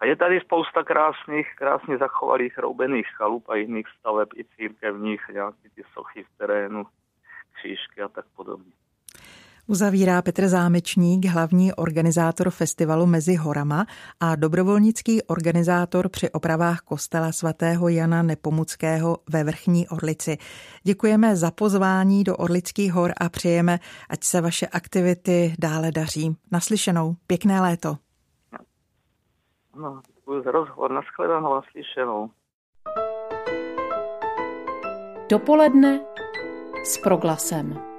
A 0.00 0.06
je 0.06 0.16
tady 0.16 0.40
spousta 0.40 0.84
krásných, 0.84 1.54
krásně 1.56 1.98
zachovalých 1.98 2.58
roubených 2.58 3.08
chalup 3.16 3.48
a 3.48 3.54
jiných 3.54 3.88
staveb 3.98 4.28
i 4.36 4.44
církevních, 4.44 5.28
nějaké 5.32 5.70
ty 5.74 5.82
sochy 5.92 6.24
v 6.24 6.38
terénu, 6.38 6.86
křížky 7.52 8.02
a 8.02 8.08
tak 8.08 8.24
podobně. 8.36 8.72
Uzavírá 9.70 10.22
Petr 10.22 10.48
Zámečník, 10.48 11.24
hlavní 11.24 11.72
organizátor 11.72 12.50
festivalu 12.50 13.06
Mezi 13.06 13.34
horama 13.34 13.86
a 14.20 14.36
dobrovolnický 14.36 15.22
organizátor 15.22 16.08
při 16.08 16.30
opravách 16.30 16.80
kostela 16.80 17.32
svatého 17.32 17.88
Jana 17.88 18.22
Nepomuckého 18.22 19.16
ve 19.30 19.44
Vrchní 19.44 19.88
Orlici. 19.88 20.38
Děkujeme 20.82 21.36
za 21.36 21.50
pozvání 21.50 22.24
do 22.24 22.36
Orlických 22.36 22.92
hor 22.92 23.12
a 23.20 23.28
přejeme, 23.28 23.78
ať 24.08 24.24
se 24.24 24.40
vaše 24.40 24.66
aktivity 24.66 25.54
dále 25.58 25.92
daří. 25.92 26.36
Naslyšenou, 26.52 27.16
pěkné 27.26 27.60
léto. 27.60 27.96
No, 29.76 30.00
děkuji 30.16 30.42
za 30.42 30.50
rozhovor, 30.50 30.92
nashledanou, 30.92 31.54
naslyšenou. 31.54 32.30
Dopoledne 35.30 36.00
s 36.84 36.98
proglasem. 36.98 37.97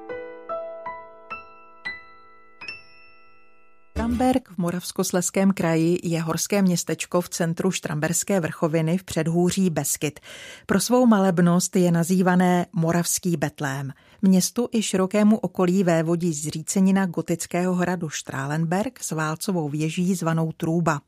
Štramberg 4.00 4.50
v 4.50 4.58
Moravskosleském 4.58 5.52
kraji 5.52 6.00
je 6.04 6.22
horské 6.22 6.62
městečko 6.62 7.22
v 7.22 7.30
centru 7.30 7.72
Štramberské 7.72 8.40
vrchoviny 8.40 8.98
v 8.98 9.04
předhůří 9.04 9.70
Beskyt. 9.70 10.20
Pro 10.66 10.80
svou 10.80 11.06
malebnost 11.06 11.76
je 11.76 11.92
nazývané 11.92 12.66
Moravský 12.74 13.38
Betlém. 13.38 13.92
Městu 14.22 14.68
i 14.72 14.82
širokému 14.82 15.38
okolí 15.38 15.84
vévodí 15.84 16.34
zřícenina 16.34 17.06
gotického 17.06 17.74
hradu 17.74 18.10
Strálenberg 18.10 19.04
s 19.04 19.12
válcovou 19.12 19.70
věží 19.70 20.16
zvanou 20.16 20.52
Trůba. 20.52 21.02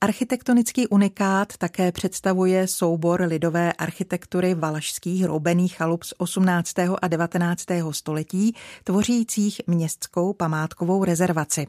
Architektonický 0.00 0.88
unikát 0.88 1.56
také 1.56 1.92
představuje 1.92 2.66
soubor 2.66 3.20
lidové 3.20 3.72
architektury 3.72 4.54
valašských 4.54 5.24
roubených 5.24 5.76
chalup 5.76 6.04
z 6.04 6.14
18. 6.16 6.74
a 7.02 7.08
19. 7.08 7.64
století, 7.90 8.54
tvořících 8.84 9.60
městskou 9.66 10.32
památkovou 10.32 11.04
rezervaci. 11.04 11.66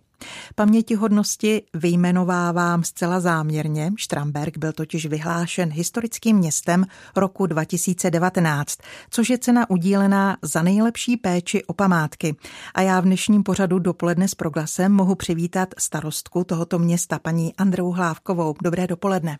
Pamětihodnosti 0.55 1.62
vyjmenovávám 1.74 2.84
zcela 2.84 3.19
záměrně. 3.19 3.91
Štramberg 3.98 4.57
byl 4.57 4.74
totiž 4.74 5.05
vyhlášen 5.05 5.69
historickým 5.72 6.38
městem 6.38 6.86
roku 7.15 7.45
2019, 7.45 8.79
což 9.10 9.29
je 9.29 9.38
cena 9.38 9.69
udílená 9.69 10.38
za 10.41 10.62
nejlepší 10.62 11.17
péči 11.17 11.63
o 11.65 11.74
památky. 11.74 12.36
A 12.74 12.81
já 12.81 13.00
v 13.00 13.03
dnešním 13.03 13.43
pořadu 13.43 13.79
dopoledne 13.79 14.27
s 14.27 14.36
proglasem 14.36 14.91
mohu 14.91 15.15
přivítat 15.15 15.69
starostku 15.77 16.43
tohoto 16.43 16.79
města, 16.79 17.19
paní 17.19 17.55
Andreu 17.55 17.91
Hlávkovou. 17.91 18.55
Dobré 18.63 18.88
dopoledne. 18.88 19.38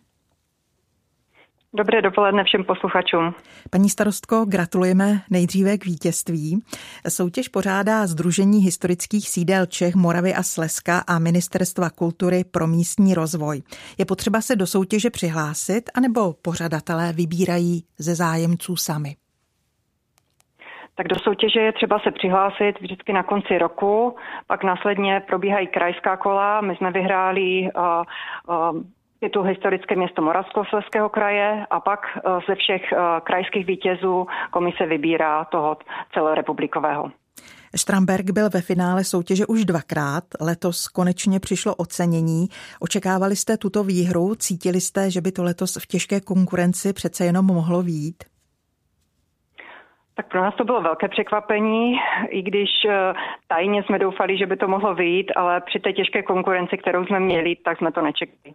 Dobré 1.76 2.02
dopoledne 2.02 2.44
všem 2.44 2.64
posluchačům. 2.64 3.34
Paní 3.70 3.88
starostko, 3.88 4.44
gratulujeme 4.44 5.20
nejdříve 5.30 5.78
k 5.78 5.84
vítězství. 5.84 6.62
Soutěž 7.08 7.48
pořádá 7.48 8.06
Združení 8.06 8.58
historických 8.58 9.28
sídel 9.28 9.66
Čech, 9.66 9.94
Moravy 9.94 10.34
a 10.34 10.42
Slezska 10.42 11.02
a 11.08 11.18
Ministerstva 11.18 11.90
kultury 11.90 12.44
pro 12.44 12.66
místní 12.66 13.14
rozvoj. 13.14 13.62
Je 13.98 14.04
potřeba 14.04 14.40
se 14.40 14.56
do 14.56 14.66
soutěže 14.66 15.10
přihlásit, 15.10 15.82
anebo 15.94 16.32
pořadatelé 16.42 17.12
vybírají 17.12 17.84
ze 17.98 18.14
zájemců 18.14 18.76
sami? 18.76 19.16
Tak 20.94 21.08
do 21.08 21.16
soutěže 21.16 21.60
je 21.60 21.72
třeba 21.72 21.98
se 21.98 22.10
přihlásit 22.10 22.80
vždycky 22.80 23.12
na 23.12 23.22
konci 23.22 23.58
roku, 23.58 24.16
pak 24.46 24.64
následně 24.64 25.22
probíhají 25.26 25.66
krajská 25.66 26.16
kola. 26.16 26.60
My 26.60 26.76
jsme 26.76 26.90
vyhráli 26.90 27.68
uh, 27.76 27.82
uh, 28.48 28.82
titul 29.20 29.42
historické 29.42 29.96
město 29.96 30.22
Moravskoslezského 30.22 31.08
kraje 31.08 31.66
a 31.70 31.80
pak 31.80 32.00
eh, 32.16 32.20
ze 32.48 32.54
všech 32.54 32.92
eh, 32.92 32.98
krajských 33.22 33.66
vítězů 33.66 34.26
komise 34.50 34.86
vybírá 34.86 35.44
toho 35.44 35.76
celorepublikového. 36.14 37.10
Štramberg 37.76 38.30
byl 38.30 38.50
ve 38.50 38.60
finále 38.60 39.04
soutěže 39.04 39.46
už 39.46 39.64
dvakrát. 39.64 40.24
Letos 40.40 40.88
konečně 40.88 41.40
přišlo 41.40 41.74
ocenění. 41.74 42.48
Očekávali 42.80 43.36
jste 43.36 43.56
tuto 43.56 43.84
výhru? 43.84 44.34
Cítili 44.34 44.80
jste, 44.80 45.10
že 45.10 45.20
by 45.20 45.32
to 45.32 45.44
letos 45.44 45.76
v 45.82 45.86
těžké 45.86 46.20
konkurenci 46.20 46.92
přece 46.92 47.24
jenom 47.24 47.46
mohlo 47.46 47.82
výjít? 47.82 48.24
Tak 50.16 50.28
pro 50.28 50.40
nás 50.40 50.54
to 50.54 50.64
bylo 50.64 50.82
velké 50.82 51.08
překvapení, 51.08 51.94
i 52.28 52.42
když 52.42 52.70
eh, 52.88 53.12
tajně 53.48 53.82
jsme 53.82 53.98
doufali, 53.98 54.38
že 54.38 54.46
by 54.46 54.56
to 54.56 54.68
mohlo 54.68 54.94
vyjít, 54.94 55.32
ale 55.36 55.60
při 55.60 55.78
té 55.78 55.92
těžké 55.92 56.22
konkurenci, 56.22 56.78
kterou 56.78 57.06
jsme 57.06 57.20
měli, 57.20 57.56
tak 57.64 57.78
jsme 57.78 57.92
to 57.92 58.02
nečekali. 58.02 58.54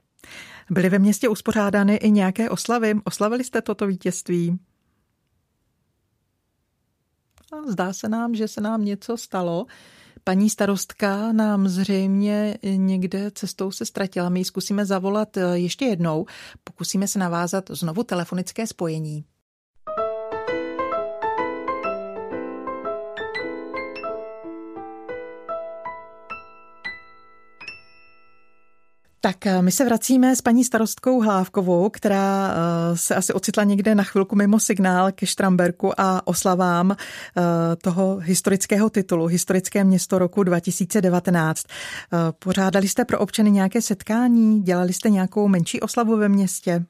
Byly 0.70 0.90
ve 0.90 1.00
městě 1.00 1.30
uspořádány 1.30 1.96
i 1.96 2.12
nějaké 2.12 2.50
oslavy? 2.50 2.94
Oslavili 3.06 3.44
jste 3.44 3.62
toto 3.62 3.88
vítězství? 3.88 4.60
A 7.54 7.72
zdá 7.72 7.94
se 7.94 8.10
nám, 8.10 8.36
že 8.36 8.48
se 8.48 8.62
nám 8.62 8.86
něco 8.86 9.18
stalo. 9.18 9.66
Paní 10.24 10.50
starostka 10.50 11.32
nám 11.32 11.68
zřejmě 11.68 12.58
někde 12.76 13.32
cestou 13.32 13.72
se 13.72 13.86
ztratila. 13.86 14.30
My 14.30 14.40
ji 14.40 14.46
zkusíme 14.46 14.86
zavolat 14.86 15.38
eh, 15.38 15.58
ještě 15.58 15.86
jednou. 15.86 16.26
Pokusíme 16.64 17.08
se 17.08 17.20
navázat 17.20 17.64
znovu 17.70 18.04
telefonické 18.04 18.68
spojení. 18.68 19.24
Tak 29.24 29.46
eh, 29.46 29.62
my 29.62 29.72
se 29.72 29.86
vracíme 29.86 30.36
s 30.36 30.42
paní 30.42 30.64
starostkou 30.64 31.22
Hlávkovou, 31.22 31.90
která 31.90 32.54
eh, 32.54 32.98
se 32.98 33.16
asi 33.16 33.34
ocitla 33.34 33.64
někde 33.64 33.96
na 33.96 34.04
chvilku 34.04 34.36
mimo 34.36 34.60
signál 34.60 35.12
ke 35.12 35.26
Štramberku 35.26 36.02
a 36.02 36.28
oslavám 36.28 36.92
eh, 36.92 36.96
toho 37.76 38.18
historického 38.18 38.90
titulu, 38.90 39.26
historické 39.26 39.84
město 39.84 40.20
roku 40.20 40.44
2019. 40.44 41.66
Pořádali 42.40 42.88
jste 42.88 43.06
pro 43.06 43.20
občany 43.20 43.52
nějaké 43.52 43.82
setkání? 43.82 44.62
Dělali 44.62 44.94
jste 44.94 45.10
nějakou 45.10 45.48
menší 45.48 45.82
oslavu 45.82 46.18
ve 46.18 46.30
městě? 46.30 46.86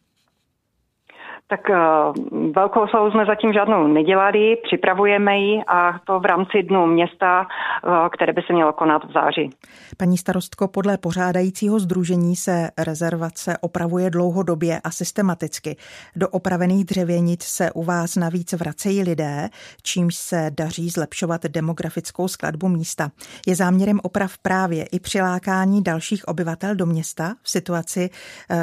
Tak 1.52 1.70
uh, 1.70 2.52
velkou 2.52 2.80
oslavu 2.80 3.12
jsme 3.12 3.26
zatím 3.26 3.54
žádnou 3.54 3.88
nedělali, 3.88 4.58
připravujeme 4.64 5.38
ji 5.38 5.62
a 5.68 6.00
to 6.00 6.20
v 6.20 6.26
rámci 6.26 6.64
dnu 6.64 6.86
města, 6.86 7.42
uh, 7.42 8.10
které 8.10 8.34
by 8.34 8.42
se 8.48 8.54
mělo 8.54 8.74
konat 8.74 9.04
v 9.04 9.14
září. 9.14 9.50
Paní 9.98 10.18
starostko, 10.18 10.68
podle 10.68 10.98
pořádajícího 10.98 11.80
združení 11.80 12.36
se 12.36 12.70
rezervace 12.78 13.58
opravuje 13.62 14.10
dlouhodobě 14.10 14.82
a 14.84 14.92
systematicky. 14.92 15.76
Do 16.16 16.30
opravených 16.30 16.86
dřevěnic 16.86 17.44
se 17.44 17.72
u 17.72 17.84
vás 17.84 18.16
navíc 18.16 18.54
vracejí 18.54 19.04
lidé, 19.04 19.50
čímž 19.84 20.16
se 20.16 20.52
daří 20.58 20.90
zlepšovat 20.90 21.42
demografickou 21.44 22.28
skladbu 22.28 22.68
místa. 22.68 23.10
Je 23.48 23.56
záměrem 23.56 24.00
oprav 24.04 24.38
právě 24.38 24.86
i 24.86 25.00
přilákání 25.00 25.84
dalších 25.84 26.28
obyvatel 26.28 26.76
do 26.76 26.86
města 26.86 27.34
v 27.42 27.50
situaci, 27.50 28.10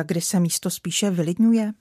kdy 0.05 0.21
se 0.21 0.41
místo 0.41 0.71
spíše 0.71 1.11
vylidňuje? 1.11 1.73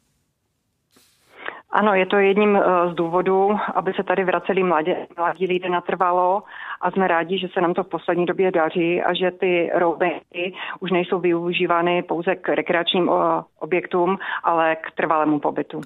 Ano, 1.77 1.93
je 1.93 2.05
to 2.05 2.17
jedním 2.17 2.55
eh, 2.55 2.61
z 2.91 2.95
důvodů, 2.95 3.57
aby 3.73 3.93
se 3.93 4.03
tady 4.03 4.23
vraceli 4.23 4.63
mladí, 4.63 4.91
mladí 5.17 5.47
lidé 5.47 5.69
natrvalo 5.69 6.43
a 6.81 6.91
jsme 6.91 7.07
rádi, 7.07 7.39
že 7.39 7.47
se 7.53 7.61
nám 7.61 7.73
to 7.73 7.83
v 7.83 7.89
poslední 7.89 8.25
době 8.25 8.51
daří 8.51 9.01
a 9.01 9.13
že 9.13 9.31
ty 9.31 9.69
roubenky 9.75 10.53
už 10.79 10.91
nejsou 10.91 11.19
využívány 11.19 12.03
pouze 12.03 12.35
k 12.35 12.49
rekreačním 12.49 13.09
eh, 13.09 13.43
objektům, 13.59 14.17
ale 14.43 14.75
k 14.75 14.91
trvalému 14.97 15.39
pobytu. 15.39 15.81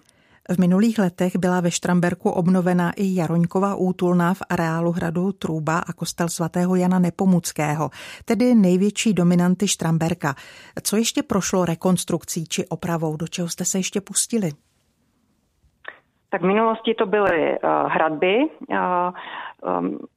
V 0.49 0.59
minulých 0.59 0.99
letech 0.99 1.35
byla 1.35 1.61
ve 1.61 1.71
Štramberku 1.71 2.29
obnovena 2.29 2.91
i 2.95 3.15
Jaroňková 3.15 3.75
útulna 3.75 4.33
v 4.33 4.41
areálu 4.49 4.91
hradu 4.91 5.31
Trůba 5.31 5.79
a 5.79 5.93
kostel 5.93 6.29
svatého 6.29 6.75
Jana 6.75 6.99
Nepomuckého, 6.99 7.89
tedy 8.25 8.55
největší 8.55 9.13
dominanty 9.13 9.67
Štramberka. 9.67 10.35
Co 10.83 10.97
ještě 10.97 11.23
prošlo 11.23 11.65
rekonstrukcí 11.65 12.45
či 12.45 12.67
opravou, 12.67 13.17
do 13.17 13.27
čeho 13.27 13.49
jste 13.49 13.65
se 13.65 13.79
ještě 13.79 14.01
pustili? 14.01 14.51
Tak 16.31 16.41
v 16.41 16.45
minulosti 16.45 16.93
to 16.93 17.05
byly 17.05 17.59
uh, 17.59 17.69
hradby, 17.91 18.37
uh, 18.69 18.77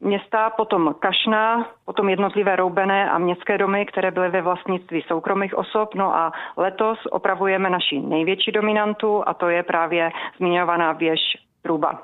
města, 0.01 0.51
potom 0.51 0.95
kašna, 0.99 1.67
potom 1.85 2.09
jednotlivé 2.09 2.57
roubené 2.57 3.11
a 3.11 3.19
městské 3.19 3.59
domy, 3.59 3.87
které 3.87 4.11
byly 4.11 4.31
ve 4.31 4.43
vlastnictví 4.43 5.05
soukromých 5.09 5.59
osob. 5.59 5.95
No 5.95 6.17
a 6.17 6.33
letos 6.57 6.99
opravujeme 7.11 7.71
naši 7.71 8.01
největší 8.01 8.53
dominantu 8.53 9.29
a 9.29 9.35
to 9.35 9.49
je 9.49 9.63
právě 9.63 10.11
zmiňovaná 10.39 10.93
věž 10.93 11.21
Truba. 11.63 12.03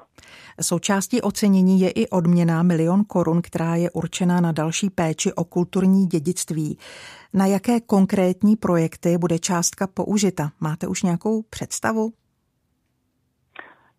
Součástí 0.60 1.20
ocenění 1.20 1.80
je 1.80 1.90
i 1.90 2.08
odměna 2.08 2.62
milion 2.62 3.04
korun, 3.04 3.42
která 3.42 3.74
je 3.74 3.90
určená 3.90 4.40
na 4.40 4.52
další 4.52 4.90
péči 4.90 5.32
o 5.32 5.44
kulturní 5.44 6.06
dědictví. 6.06 6.78
Na 7.34 7.46
jaké 7.46 7.80
konkrétní 7.80 8.56
projekty 8.56 9.18
bude 9.18 9.38
částka 9.38 9.86
použita? 9.86 10.50
Máte 10.60 10.86
už 10.86 11.02
nějakou 11.02 11.42
představu? 11.50 12.12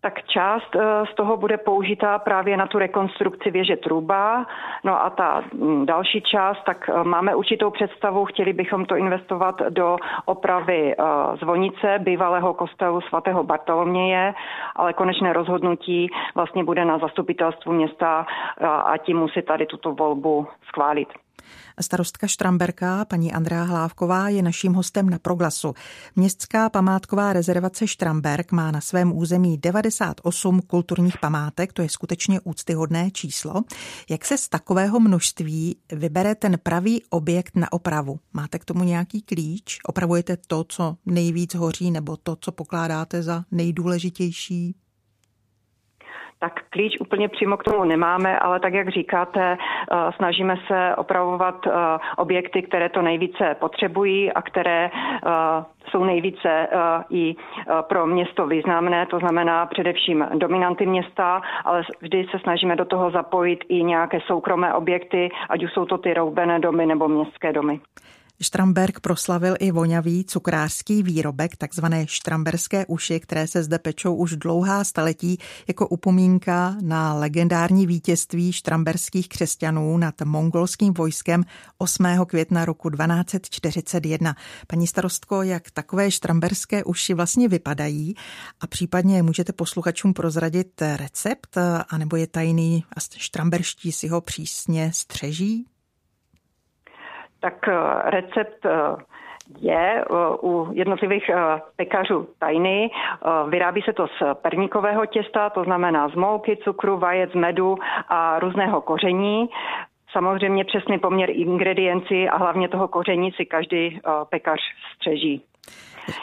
Tak 0.02 0.24
část 0.24 0.76
eh, 0.76 1.06
z 1.12 1.16
toho 1.16 1.38
bude 1.38 1.58
použitá 1.58 2.20
právě 2.20 2.58
na 2.58 2.68
tu 2.68 2.80
rekonstrukci 2.80 3.52
věže 3.52 3.76
Truba. 3.76 4.46
No 4.84 5.04
a 5.04 5.10
ta 5.10 5.44
mm, 5.54 5.86
další 5.86 6.22
část, 6.22 6.64
tak 6.66 6.90
eh, 6.90 7.04
máme 7.04 7.36
určitou 7.36 7.70
představu, 7.70 8.26
chtěli 8.26 8.54
bychom 8.54 8.86
to 8.86 8.96
investovat 8.96 9.62
do 9.70 9.98
opravy 10.26 10.96
eh, 10.96 11.04
zvonice 11.38 12.00
bývalého 12.00 12.54
kostelu 12.54 13.02
svatého 13.02 13.44
Bartoloměje, 13.44 14.34
ale 14.76 14.94
konečné 14.94 15.34
rozhodnutí 15.34 16.10
vlastně 16.36 16.64
bude 16.64 16.86
na 16.86 16.98
zastupitelstvu 16.98 17.74
města 17.74 18.26
a 18.86 18.98
tím 18.98 19.18
musí 19.18 19.42
tady 19.42 19.66
tuto 19.66 19.94
volbu 19.94 20.48
schválit. 20.68 21.08
Starostka 21.82 22.28
Štramberka, 22.28 23.06
paní 23.06 23.34
Andrea 23.34 23.64
Hlávková, 23.64 24.30
je 24.30 24.42
naším 24.42 24.74
hostem 24.74 25.10
na 25.10 25.20
proglasu. 25.20 25.74
Městská 26.16 26.70
památková 26.70 27.34
rezervace 27.34 27.88
Štramberg 27.88 28.52
má 28.52 28.72
na 28.72 28.82
svém 28.82 29.18
území 29.18 29.58
98 29.58 30.62
kulturních 30.62 31.18
památek, 31.18 31.74
to 31.74 31.82
je 31.82 31.90
skutečně 31.90 32.40
úctyhodné 32.40 33.12
číslo. 33.12 33.62
Jak 34.10 34.26
se 34.26 34.38
z 34.38 34.50
takového 34.50 35.00
množství 35.00 35.76
vybere 35.92 36.36
ten 36.36 36.60
pravý 36.64 37.02
objekt 37.10 37.56
na 37.56 37.72
opravu? 37.72 38.20
Máte 38.34 38.60
k 38.60 38.66
tomu 38.66 38.84
nějaký 38.84 39.22
klíč? 39.22 39.80
Opravujete 39.86 40.38
to, 40.48 40.64
co 40.64 40.98
nejvíc 41.06 41.56
hoří, 41.56 41.92
nebo 41.92 42.18
to, 42.18 42.38
co 42.42 42.52
pokládáte 42.52 43.24
za 43.24 43.46
nejdůležitější? 43.52 44.76
Tak 46.42 46.60
klíč 46.70 46.98
úplně 47.00 47.30
přímo 47.30 47.58
k 47.58 47.64
tomu 47.64 47.84
nemáme, 47.84 48.40
ale 48.40 48.60
tak, 48.60 48.74
jak 48.74 48.90
říkáte, 48.90 49.58
eh, 49.58 50.12
snažíme 50.16 50.56
se 50.68 50.96
opravovat 50.96 51.68
eh, 51.68 51.72
objekty, 52.18 52.62
které 52.62 52.90
to 52.90 53.02
nejvíce 53.02 53.56
potřebují 53.60 54.32
a 54.34 54.42
které 54.42 54.90
eh, 54.94 55.30
jsou 55.90 56.04
nejvíce 56.04 56.68
i 57.10 57.36
pro 57.82 58.08
město 58.08 58.48
významné, 58.48 59.06
to 59.06 59.20
znamená 59.20 59.66
především 59.66 60.28
dominanty 60.34 60.86
města, 60.86 61.42
ale 61.66 61.84
vždy 62.02 62.26
se 62.32 62.40
snažíme 62.40 62.76
do 62.76 62.86
toho 62.86 63.12
zapojit 63.12 63.66
i 63.70 63.84
nějaké 63.84 64.20
soukromé 64.22 64.74
objekty, 64.74 65.30
ať 65.50 65.64
už 65.64 65.74
jsou 65.74 65.86
to 65.86 65.98
ty 65.98 66.14
roubené 66.14 66.60
domy 66.60 66.86
nebo 66.86 67.08
městské 67.08 67.54
domy. 67.54 67.80
Štramberg 68.42 69.00
proslavil 69.00 69.56
i 69.60 69.72
voňavý 69.72 70.26
cukrářský 70.26 71.04
výrobek, 71.04 71.56
takzvané 71.56 72.08
štramberské 72.08 72.86
uši, 72.86 73.20
které 73.20 73.48
se 73.48 73.64
zde 73.64 73.80
pečou 73.80 74.16
už 74.16 74.36
dlouhá 74.36 74.84
staletí 74.84 75.38
jako 75.68 75.88
upomínka 75.88 76.76
na 76.82 77.14
legendární 77.14 77.88
vítězství 77.88 78.54
štramberských 78.54 79.30
křesťanů 79.30 79.98
nad 79.98 80.22
mongolským 80.22 80.94
vojskem 80.94 81.44
8. 81.78 82.06
května 82.28 82.66
roku 82.66 82.90
1241. 82.90 84.36
Paní 84.68 84.88
starostko, 84.88 85.42
jak 85.42 85.72
takové 85.72 86.12
štramberské 86.12 86.84
uši 86.84 87.14
vlastně 87.14 87.48
vypadají 87.48 88.16
a 88.60 88.68
případně 88.68 89.24
můžete 89.24 89.54
posluchačům 89.54 90.14
prozradit 90.14 90.82
recept, 90.96 91.58
anebo 91.90 92.16
je 92.16 92.28
tajný 92.28 92.84
a 92.96 93.00
štramberští 93.18 93.92
si 93.92 94.08
ho 94.08 94.22
přísně 94.22 94.92
střeží? 94.94 95.66
Tak 97.42 97.68
eh, 97.68 97.74
recept 98.10 98.66
eh, 98.66 98.72
je 99.60 100.02
eh, 100.02 100.06
u 100.42 100.68
jednotlivých 100.72 101.32
pekařů 101.76 102.28
tajný. 102.40 102.92
Vyrábí 103.50 103.82
se 103.82 103.94
to 103.94 104.08
z 104.08 104.36
perníkového 104.42 105.06
těsta, 105.06 105.50
to 105.50 105.64
znamená 105.64 106.10
z 106.10 106.16
mouky, 106.16 106.58
cukru, 106.64 106.98
vajec, 106.98 107.34
medu 107.34 107.78
a 108.10 108.40
různého 108.40 108.82
koření. 108.82 109.50
Samozřejmě 110.12 110.66
přesný 110.66 111.00
poměr 111.00 111.30
ingredienci 111.30 112.30
a 112.30 112.38
hlavně 112.38 112.70
toho 112.70 112.88
koření 112.88 113.32
si 113.32 113.46
každý 113.46 114.00
pekař 114.30 114.60
střeží. 114.96 115.44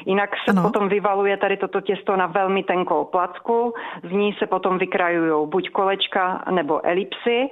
Jinak 0.07 0.31
se 0.45 0.51
ano. 0.51 0.63
potom 0.63 0.89
vyvaluje 0.89 1.37
tady 1.37 1.57
toto 1.57 1.81
těsto 1.81 2.17
na 2.17 2.27
velmi 2.27 2.63
tenkou 2.63 3.05
placku, 3.05 3.75
z 4.03 4.11
ní 4.11 4.33
se 4.39 4.47
potom 4.47 4.79
vykrajují 4.79 5.49
buď 5.49 5.71
kolečka 5.71 6.45
nebo 6.51 6.87
elipsy 6.87 7.51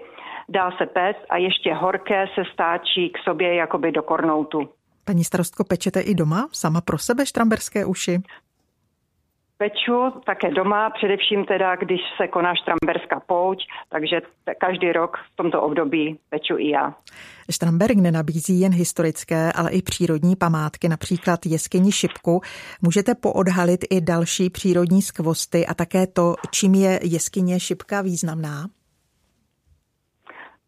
dá 0.48 0.70
se 0.78 0.86
péct 0.86 1.20
a 1.30 1.36
ještě 1.36 1.74
horké 1.74 2.26
se 2.34 2.42
stáčí 2.52 3.10
k 3.10 3.18
sobě 3.24 3.54
jakoby 3.54 3.92
do 3.92 4.02
kornoutu. 4.02 4.68
Paní 5.04 5.24
starostko, 5.24 5.64
pečete 5.64 6.00
i 6.00 6.14
doma 6.14 6.48
sama 6.52 6.80
pro 6.80 6.98
sebe 6.98 7.26
štramberské 7.26 7.84
uši? 7.84 8.18
Peču 9.58 10.20
také 10.26 10.50
doma, 10.50 10.90
především 10.90 11.44
teda, 11.44 11.76
když 11.76 12.00
se 12.16 12.28
koná 12.28 12.52
štramberská 12.54 13.20
pouť, 13.26 13.58
takže 13.88 14.20
každý 14.58 14.92
rok 14.92 15.16
v 15.32 15.36
tomto 15.36 15.62
období 15.62 16.18
peču 16.30 16.58
i 16.58 16.68
já. 16.68 16.94
Štramberg 17.50 17.96
nenabízí 17.96 18.60
jen 18.60 18.72
historické, 18.72 19.52
ale 19.52 19.70
i 19.70 19.82
přírodní 19.82 20.36
památky, 20.36 20.88
například 20.88 21.46
jeskyni 21.46 21.92
Šipku. 21.92 22.40
Můžete 22.82 23.14
poodhalit 23.14 23.84
i 23.90 24.00
další 24.00 24.50
přírodní 24.50 25.02
skvosty 25.02 25.66
a 25.66 25.74
také 25.74 26.06
to, 26.06 26.34
čím 26.50 26.74
je 26.74 27.00
jeskyně 27.02 27.60
Šipka 27.60 28.02
významná? 28.02 28.66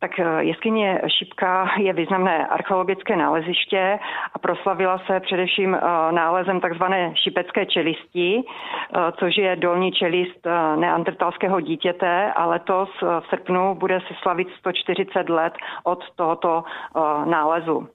Tak 0.01 0.19
eh, 0.19 0.45
jeskyně 0.45 1.01
Šipka 1.19 1.71
je 1.79 1.93
významné 1.93 2.47
archeologické 2.47 3.17
náleziště 3.17 3.99
a 4.35 4.39
proslavila 4.39 4.99
se 5.07 5.21
především 5.21 5.75
eh, 5.75 5.81
nálezem 6.13 6.61
takzvané 6.61 7.13
šipecké 7.17 7.67
čelisti, 7.67 8.43
eh, 8.43 8.99
což 9.19 9.37
je 9.37 9.57
dolní 9.57 9.93
čelist 9.93 10.47
neandertalského 10.77 11.61
dítěte 11.61 12.33
a 12.33 12.47
letos 12.47 12.89
v 13.01 13.27
srpnu 13.29 13.75
bude 13.75 14.01
se 14.01 14.15
slavit 14.23 14.49
140 14.59 15.29
let 15.29 15.53
od 15.85 16.05
tohoto 16.17 16.65
nálezu. 17.25 17.89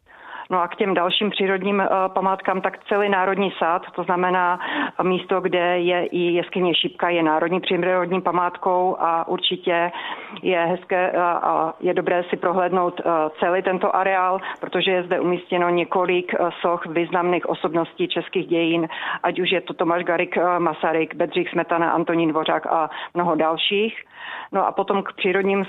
No 0.49 0.62
a 0.62 0.67
k 0.67 0.75
těm 0.75 0.93
dalším 0.93 1.29
přírodním 1.29 1.82
eh, 1.82 1.88
památkám, 2.08 2.62
tak 2.62 2.84
celý 2.86 3.10
národní 3.10 3.51
sád, 3.60 3.82
to 3.95 4.03
znamená 4.03 4.60
místo, 5.03 5.41
kde 5.41 5.79
je 5.79 6.06
i 6.06 6.19
jeskyně 6.19 6.75
Šípka, 6.75 7.10
je 7.10 7.23
národní 7.23 7.60
přírodní 7.60 8.21
památkou 8.21 8.97
a 8.99 9.27
určitě 9.27 9.91
je 10.41 10.65
hezké 10.65 11.12
eh, 11.13 11.17
a 11.21 11.73
je 11.79 11.93
dobré 11.93 12.23
si 12.29 12.38
prohlédnout 12.38 13.01
eh, 13.06 13.10
celý 13.39 13.62
tento 13.62 13.95
areál, 13.95 14.39
protože 14.60 14.91
je 14.91 15.03
zde 15.03 15.19
umístěno 15.19 15.69
několik 15.69 16.36
soch 16.62 16.86
významných 16.86 17.49
osobností 17.49 18.08
českých 18.08 18.47
dějin, 18.47 18.88
ať 19.23 19.39
už 19.39 19.51
je 19.51 19.62
to 19.62 19.73
Tomáš 19.73 20.03
Garik, 20.03 20.38
Masaryk, 20.58 21.15
Bedřich 21.15 21.49
Smetana, 21.49 21.91
Antonín 21.91 22.29
Dvořák 22.29 22.65
a 22.67 22.89
mnoho 23.13 23.36
dalších. 23.36 24.03
No 24.51 24.67
a 24.67 24.71
potom 24.71 25.03
k 25.03 25.13
přírodním 25.13 25.65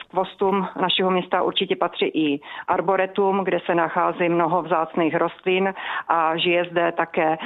skvostům 0.00 0.68
našeho 0.80 1.10
města 1.10 1.42
určitě 1.42 1.76
patří 1.76 2.06
i 2.06 2.40
arboretum, 2.68 3.44
kde 3.44 3.60
se 3.66 3.74
nachází 3.74 4.17
mnoho 4.28 4.62
vzácných 4.62 5.14
rostlin 5.14 5.74
a 6.08 6.36
žije 6.36 6.64
zde 6.70 6.92
také 6.92 7.36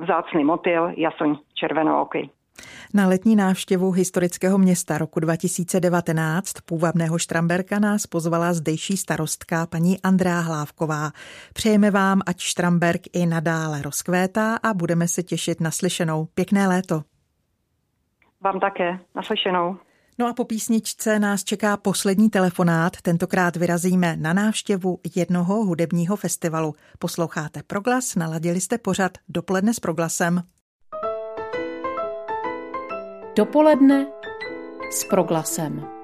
vzácný 0.00 0.44
motyl 0.44 0.92
jasoň 0.96 1.36
červenooky. 1.54 2.30
Na 2.94 3.06
letní 3.08 3.36
návštěvu 3.36 3.90
historického 3.90 4.58
města 4.58 4.98
roku 4.98 5.20
2019 5.20 6.52
půvabného 6.52 7.18
Štramberka 7.18 7.78
nás 7.78 8.06
pozvala 8.06 8.52
zdejší 8.52 8.96
starostka 8.96 9.66
paní 9.66 10.02
Andrá 10.02 10.40
Hlávková. 10.40 11.10
Přejeme 11.54 11.90
vám, 11.90 12.20
ať 12.26 12.40
Štramberg 12.40 13.00
i 13.12 13.26
nadále 13.26 13.82
rozkvétá 13.82 14.56
a 14.62 14.74
budeme 14.74 15.08
se 15.08 15.22
těšit 15.22 15.60
na 15.60 15.70
slyšenou. 15.70 16.26
Pěkné 16.34 16.68
léto. 16.68 17.02
Vám 18.44 18.60
také. 18.60 18.98
Naslyšenou. 19.14 19.76
No 20.20 20.26
a 20.26 20.32
po 20.32 20.44
písničce 20.44 21.18
nás 21.18 21.44
čeká 21.44 21.76
poslední 21.76 22.30
telefonát. 22.30 22.96
Tentokrát 23.02 23.56
vyrazíme 23.56 24.16
na 24.16 24.32
návštěvu 24.32 25.00
jednoho 25.14 25.64
hudebního 25.64 26.16
festivalu. 26.16 26.74
Posloucháte 26.98 27.62
Proglas, 27.62 28.14
naladili 28.14 28.60
jste 28.60 28.78
pořad 28.78 29.12
Dopoledne 29.28 29.74
s 29.74 29.80
Proglasem. 29.80 30.42
Dopoledne 33.36 34.06
s 34.90 35.04
Proglasem. 35.04 35.97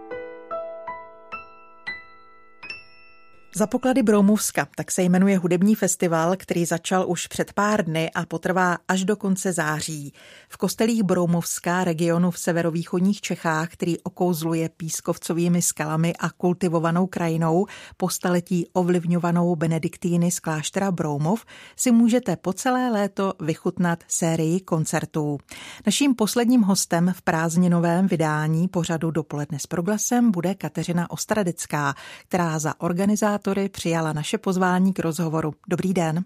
Za 3.56 3.66
poklady 3.66 4.02
Broumovska, 4.02 4.68
tak 4.76 4.90
se 4.90 5.02
jmenuje 5.02 5.38
hudební 5.38 5.74
festival, 5.74 6.36
který 6.36 6.64
začal 6.64 7.04
už 7.08 7.26
před 7.26 7.52
pár 7.52 7.84
dny 7.84 8.10
a 8.14 8.26
potrvá 8.26 8.78
až 8.88 9.04
do 9.04 9.16
konce 9.16 9.52
září. 9.52 10.12
V 10.48 10.56
kostelích 10.56 11.02
Broumovska, 11.02 11.84
regionu 11.84 12.30
v 12.30 12.38
severovýchodních 12.38 13.20
Čechách, 13.20 13.68
který 13.68 14.00
okouzluje 14.00 14.68
pískovcovými 14.68 15.62
skalami 15.62 16.12
a 16.20 16.30
kultivovanou 16.30 17.06
krajinou, 17.06 17.66
po 17.96 18.08
staletí 18.08 18.66
ovlivňovanou 18.72 19.56
benediktýny 19.56 20.30
z 20.30 20.40
kláštera 20.40 20.92
Broumov, 20.92 21.44
si 21.76 21.92
můžete 21.92 22.36
po 22.36 22.52
celé 22.52 22.90
léto 22.90 23.32
vychutnat 23.40 24.04
sérii 24.08 24.60
koncertů. 24.60 25.38
Naším 25.86 26.14
posledním 26.14 26.62
hostem 26.62 27.12
v 27.16 27.22
prázdninovém 27.22 28.06
vydání 28.06 28.68
pořadu 28.68 29.10
Dopoledne 29.10 29.58
s 29.58 29.66
proglasem 29.66 30.30
bude 30.30 30.54
Kateřina 30.54 31.10
Ostradecká, 31.10 31.94
která 32.28 32.58
za 32.58 32.80
organizátor 32.80 33.43
moderátory 33.44 33.68
přijala 33.68 34.12
naše 34.12 34.38
pozvání 34.38 34.92
k 34.92 34.98
rozhovoru. 34.98 35.52
Dobrý 35.68 35.94
den. 35.94 36.24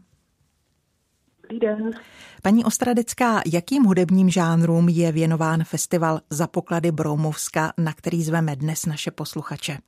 Dobrý 1.43 1.59
den. 1.59 1.91
Paní 2.43 2.65
Ostradecká, 2.65 3.41
jakým 3.53 3.85
hudebním 3.85 4.31
žánrům 4.31 4.89
je 4.89 5.13
věnován 5.13 5.65
festival 5.65 6.21
za 6.31 6.47
poklady 6.47 6.93
Broumovska, 6.93 7.73
na 7.79 7.93
který 7.93 8.23
zveme 8.23 8.57
dnes 8.57 8.87
naše 8.87 9.11
posluchače? 9.11 9.79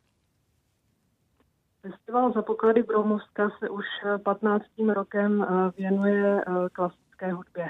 Festival 1.82 2.32
za 2.32 2.42
poklady 2.42 2.82
Broumovska 2.82 3.50
se 3.58 3.68
už 3.68 3.84
15. 4.24 4.64
rokem 4.94 5.42
eh, 5.42 5.46
věnuje 5.78 6.40
eh, 6.40 6.68
klasické 6.72 7.32
hudbě. 7.32 7.68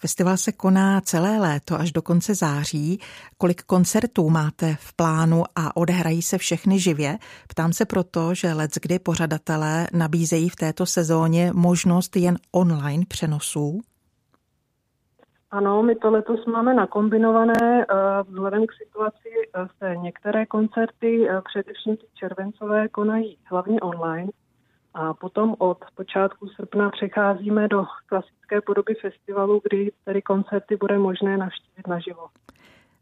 Festival 0.00 0.36
se 0.36 0.52
koná 0.52 1.00
celé 1.00 1.38
léto 1.38 1.80
až 1.80 1.92
do 1.92 2.02
konce 2.02 2.34
září. 2.34 2.98
Kolik 3.38 3.62
koncertů 3.62 4.30
máte 4.30 4.74
v 4.80 4.96
plánu 4.96 5.42
a 5.56 5.76
odehrají 5.76 6.22
se 6.22 6.38
všechny 6.38 6.78
živě? 6.78 7.18
Ptám 7.48 7.72
se 7.72 7.84
proto, 7.84 8.34
že 8.34 8.54
kdy 8.82 8.98
pořadatelé 8.98 9.86
nabízejí 9.92 10.48
v 10.48 10.56
této 10.56 10.86
sezóně 10.86 11.50
možnost 11.54 12.16
jen 12.16 12.36
online 12.52 13.04
přenosů. 13.08 13.80
Ano, 15.54 15.82
my 15.82 15.94
to 15.94 16.10
letos 16.10 16.46
máme 16.46 16.74
nakombinované. 16.74 17.86
Eh, 17.90 18.22
vzhledem 18.28 18.66
k 18.66 18.72
situaci 18.72 19.30
eh, 19.54 19.66
se 19.78 19.96
některé 19.96 20.46
koncerty, 20.46 21.28
eh, 21.28 21.40
především 21.44 21.96
ty 21.96 22.06
červencové, 22.14 22.88
konají 22.88 23.38
hlavně 23.44 23.80
online. 23.80 24.28
A 24.94 25.14
potom 25.14 25.54
od 25.58 25.78
počátku 25.94 26.48
srpna 26.48 26.90
přecházíme 26.90 27.68
do 27.68 27.84
klasické 28.06 28.60
podoby 28.60 28.94
festivalu, 28.94 29.60
kdy 29.68 29.92
tedy 30.04 30.22
koncerty 30.22 30.76
bude 30.76 30.98
možné 30.98 31.36
navštívit 31.36 31.86
naživo. 31.86 32.26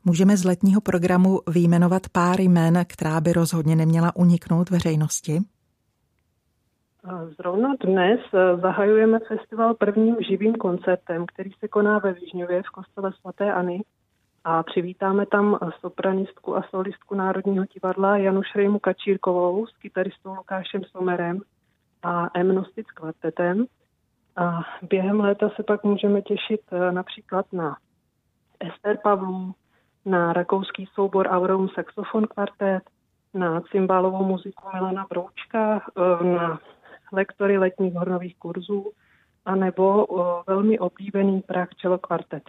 Můžeme 0.05 0.37
z 0.37 0.45
letního 0.45 0.81
programu 0.81 1.41
výjmenovat 1.49 2.03
pár 2.13 2.41
jmén, 2.41 2.85
která 2.89 3.21
by 3.21 3.33
rozhodně 3.33 3.77
neměla 3.77 4.17
uniknout 4.17 4.71
veřejnosti? 4.71 5.39
Zrovna 7.39 7.69
dnes 7.81 8.21
eh, 8.35 8.57
zahajujeme 8.57 9.19
festival 9.19 9.75
prvním 9.75 10.17
živým 10.29 10.55
koncertem, 10.55 11.27
který 11.27 11.51
se 11.59 11.69
koná 11.69 11.99
ve 11.99 12.13
Vižňově 12.13 12.63
v 12.63 12.71
kostele 12.71 13.13
svatéAny. 13.21 13.81
A 14.45 14.63
přivítáme 14.63 15.27
tam 15.27 15.59
sopranistku 15.81 16.57
a 16.57 16.63
solistku 16.71 17.15
Národního 17.15 17.65
divadla 17.65 18.17
Janu 18.17 18.43
Šrejmu 18.43 18.79
Kačírkovou 18.79 19.67
s 19.67 19.77
kytaristou 19.77 20.35
Lukášem 20.35 20.85
Somerem 20.85 21.41
a 22.03 22.31
Emnostic 22.35 22.87
kvartetem. 22.95 23.67
A 24.37 24.61
během 24.83 25.21
léta 25.21 25.49
se 25.57 25.63
pak 25.63 25.85
můžeme 25.85 26.23
těšit 26.23 26.61
eh, 26.73 26.93
například 26.93 27.53
na 27.53 27.77
Ester 28.61 28.99
Pavlů, 29.03 29.55
na 30.05 30.33
rakouský 30.33 30.89
soubor 30.95 31.27
Aurum 31.31 31.69
Saxophone 31.69 32.27
kvartet, 32.27 32.83
na 33.35 33.61
cymbálovou 33.61 34.25
muziku 34.25 34.69
Milana 34.75 35.07
Broučka, 35.11 35.81
eh, 35.97 36.25
na 36.25 36.61
lektory 37.13 37.59
letních 37.59 37.95
hornových 37.95 38.37
kurzů, 38.39 38.93
anebo 39.45 40.07
eh, 40.07 40.43
velmi 40.47 40.79
oblíbený 40.79 41.41
Prach 41.41 41.69
čelo 41.77 41.99
kvartet. 41.99 42.43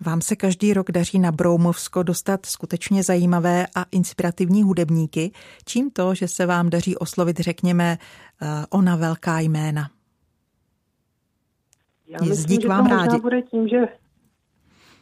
Vám 0.00 0.20
se 0.20 0.36
každý 0.36 0.74
rok 0.74 0.90
daří 0.90 1.18
na 1.18 1.32
Broumovsko 1.32 2.02
dostat 2.02 2.46
skutečně 2.46 3.02
zajímavé 3.02 3.66
a 3.74 3.84
inspirativní 3.92 4.62
hudebníky. 4.62 5.30
Čím 5.64 5.90
to, 5.90 6.14
že 6.14 6.28
se 6.28 6.46
vám 6.46 6.70
daří 6.70 6.96
oslovit, 6.96 7.40
řekněme, 7.40 7.98
ona 8.70 8.96
velká 8.96 9.40
jména? 9.40 9.90
Já 12.06 12.18
Jezdí 12.24 12.54
myslím, 12.54 12.70
k 12.70 12.74
vám 12.74 12.84
že 12.84 12.90
to 12.90 12.96
rádi. 12.96 13.20
bude 13.20 13.42
tím, 13.42 13.68
že 13.68 13.88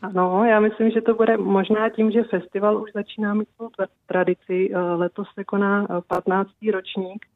ano, 0.05 0.45
já 0.45 0.61
myslím, 0.61 0.91
že 0.91 1.01
to 1.01 1.15
bude 1.15 1.37
možná 1.37 1.89
tím, 1.89 2.11
že 2.11 2.23
festival 2.23 2.83
už 2.83 2.93
začíná 2.95 3.35
mít 3.35 3.49
svou 3.57 3.71
tradici. 4.07 4.71
Eh, 4.73 4.79
letos 4.79 5.29
se 5.35 5.45
koná 5.45 5.87
15. 6.07 6.69
Eh, 6.69 6.73
ročník 6.73 7.27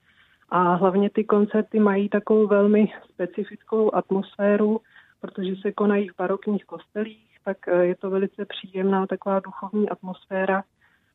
a 0.48 0.74
hlavně 0.74 1.11
ty 1.11 1.24
koncerty 1.24 1.80
mají 1.80 2.08
takovou 2.08 2.46
velmi 2.46 2.92
specifickou 3.12 3.94
atmosféru, 3.94 4.80
protože 5.20 5.56
se 5.62 5.72
konají 5.72 6.08
v 6.08 6.16
barokních 6.18 6.64
kostelích, 6.64 7.37
tak 7.44 7.68
eh, 7.68 7.84
je 7.84 7.94
to 7.94 8.11
velice 8.11 8.44
příjemná 8.44 9.06
taková 9.06 9.40
duchovní 9.40 9.88
atmosféra 9.88 10.62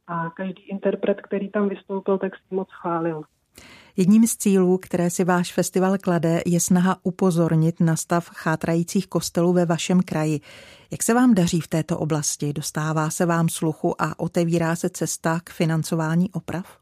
a 0.07 0.29
každý 0.29 0.63
interpret, 0.63 1.21
který 1.21 1.49
tam 1.49 1.69
vystoupil, 1.69 2.17
tak 2.17 2.35
si 2.35 2.55
moc 2.55 2.67
chválil. 2.71 3.23
Jedním 3.97 4.27
z 4.27 4.37
cílů, 4.37 4.77
které 4.77 5.09
si 5.09 5.23
váš 5.23 5.53
festival 5.53 5.97
klade, 5.97 6.41
je 6.45 6.59
snaha 6.59 6.97
upozornit 7.03 7.79
na 7.79 7.95
stav 7.95 8.29
chátrajících 8.29 9.07
kostelů 9.07 9.53
ve 9.53 9.65
vašem 9.65 10.01
kraji. 10.01 10.39
Jak 10.91 11.03
se 11.03 11.13
vám 11.13 11.33
daří 11.33 11.61
v 11.61 11.67
této 11.67 11.99
oblasti? 11.99 12.53
Dostává 12.53 13.09
se 13.09 13.25
vám 13.25 13.49
sluchu 13.49 14.01
a 14.01 14.19
otevírá 14.19 14.75
se 14.75 14.89
cesta 14.89 15.39
k 15.43 15.49
financování 15.49 16.31
oprav? 16.31 16.77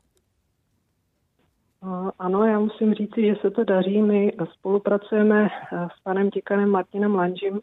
Ano, 2.20 2.46
já 2.46 2.60
musím 2.60 2.94
říci, 2.94 3.26
že 3.28 3.36
se 3.42 3.52
to 3.52 3.64
daří. 3.64 4.02
My 4.02 4.32
spolupracujeme 4.54 5.48
eh, 5.48 5.88
s 5.98 6.04
panem 6.04 6.30
děkanem 6.30 6.70
Martinem 6.70 7.16
Lanžím, 7.16 7.62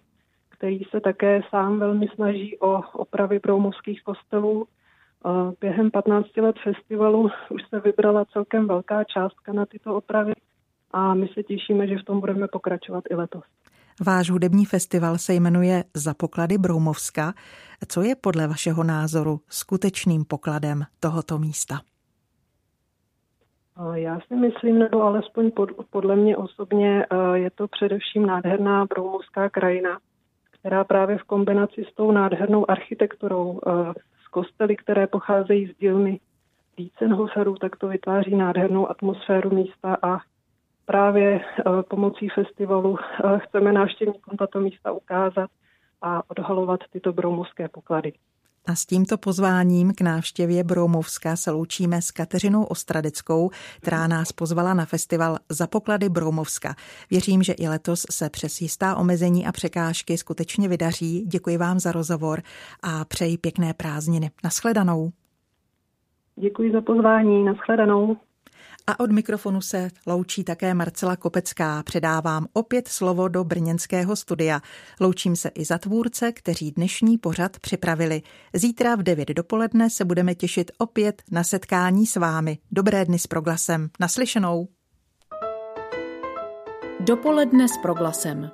který 0.49 0.81
se 0.90 1.01
také 1.01 1.40
sám 1.51 1.79
velmi 1.79 2.09
snaží 2.14 2.59
o 2.59 2.83
opravy 2.92 3.38
broumovských 3.38 4.03
kostelů. 4.03 4.66
Během 5.61 5.90
15 5.90 6.37
let 6.37 6.57
festivalu 6.64 7.31
už 7.50 7.62
se 7.68 7.81
vybrala 7.81 8.24
celkem 8.24 8.68
velká 8.68 9.04
částka 9.04 9.52
na 9.52 9.66
tyto 9.66 9.96
opravy 9.96 10.33
a 10.90 11.14
my 11.14 11.28
se 11.35 11.42
těšíme, 11.42 11.87
že 11.87 11.98
v 11.98 12.04
tom 12.04 12.20
budeme 12.20 12.48
pokračovat 12.48 13.04
i 13.11 13.14
letos. 13.14 13.44
Váš 14.07 14.31
hudební 14.31 14.64
festival 14.64 15.18
se 15.18 15.35
jmenuje 15.35 15.85
Za 15.94 16.14
poklady 16.14 16.59
Broumovska. 16.59 17.35
Co 17.88 18.02
je 18.02 18.16
podle 18.16 18.46
vašeho 18.46 18.85
názoru 18.85 19.40
skutečným 19.48 20.24
pokladem 20.24 20.83
tohoto 21.00 21.38
místa? 21.38 21.81
Já 23.92 24.20
si 24.20 24.37
myslím, 24.37 24.78
nebo 24.78 25.02
alespoň 25.02 25.50
pod, 25.50 25.70
podle 25.90 26.16
mě 26.16 26.37
osobně, 26.37 27.07
je 27.35 27.50
to 27.50 27.68
především 27.68 28.26
nádherná 28.26 28.87
broumovská 28.87 29.50
krajina, 29.50 29.98
která 30.50 30.85
právě 30.85 31.18
v 31.18 31.22
kombinaci 31.22 31.85
s 31.92 31.94
tou 31.94 32.12
nádhernou 32.12 32.70
architekturou, 32.70 33.61
kostely, 34.31 34.77
které 34.77 35.07
pocházejí 35.07 35.67
z 35.67 35.77
dílny 35.79 36.21
Diezenhoferů, 36.77 37.55
tak 37.55 37.77
to 37.77 37.88
vytváří 37.88 38.37
nádhernou 38.37 38.91
atmosféru 38.91 39.51
místa 39.55 39.97
a 40.03 40.19
právě 40.87 41.41
pomocí 41.88 42.29
festivalu 42.29 42.97
chceme 43.38 43.73
návštěvníkům 43.73 44.37
tato 44.37 44.61
místa 44.61 44.93
ukázat 44.93 45.51
a 46.03 46.23
odhalovat 46.31 46.81
tyto 46.93 47.12
broumovské 47.12 47.69
poklady. 47.69 48.12
A 48.68 48.74
s 48.74 48.87
tímto 48.87 49.18
pozváním 49.18 49.92
k 49.94 50.00
návštěvě 50.00 50.64
Broumovska 50.64 51.37
se 51.37 51.50
loučíme 51.50 52.02
s 52.02 52.11
Kateřinou 52.11 52.64
Ostradeckou, 52.64 53.50
která 53.81 54.07
nás 54.07 54.33
pozvala 54.33 54.74
na 54.74 54.85
festival 54.85 55.37
Za 55.48 55.66
poklady 55.66 56.09
Broumovska. 56.09 56.74
Věřím, 57.11 57.42
že 57.42 57.52
i 57.52 57.68
letos 57.68 58.07
se 58.11 58.31
přes 58.31 58.61
jistá 58.61 58.96
omezení 58.96 59.46
a 59.46 59.52
překážky 59.52 60.18
skutečně 60.18 60.68
vydaří. 60.68 61.24
Děkuji 61.26 61.57
vám 61.57 61.78
za 61.78 61.92
rozhovor 61.92 62.42
a 62.83 63.04
přeji 63.04 63.38
pěkné 63.38 63.74
prázdniny. 63.74 64.31
Naschledanou. 64.44 65.11
Děkuji 66.37 66.72
za 66.72 66.81
pozvání. 66.81 67.44
Naschledanou. 67.44 68.16
A 68.88 69.01
od 69.01 69.11
mikrofonu 69.12 69.61
se 69.61 69.90
loučí 70.07 70.44
také 70.44 70.74
Marcela 70.74 71.16
Kopecká. 71.16 71.83
Předávám 71.83 72.46
opět 72.53 72.88
slovo 72.88 73.29
do 73.29 73.44
brněnského 73.44 74.16
studia. 74.16 74.61
Loučím 75.01 75.37
se 75.37 75.48
i 75.48 75.64
za 75.64 75.79
tvůrce, 75.79 76.33
kteří 76.33 76.70
dnešní 76.70 77.18
pořad 77.18 77.59
připravili. 77.61 78.22
Zítra 78.55 78.96
v 78.96 79.03
9 79.03 79.29
dopoledne 79.29 79.90
se 79.90 80.05
budeme 80.05 80.35
těšit 80.35 80.70
opět 80.79 81.22
na 81.31 81.44
setkání 81.44 82.07
s 82.07 82.16
vámi. 82.16 82.59
Dobré 82.72 83.05
dny 83.05 83.18
s 83.18 83.27
proglasem. 83.27 83.90
Naslyšenou. 84.01 84.68
Dopoledne 87.01 87.68
s 87.68 87.79
proglasem. 87.83 88.51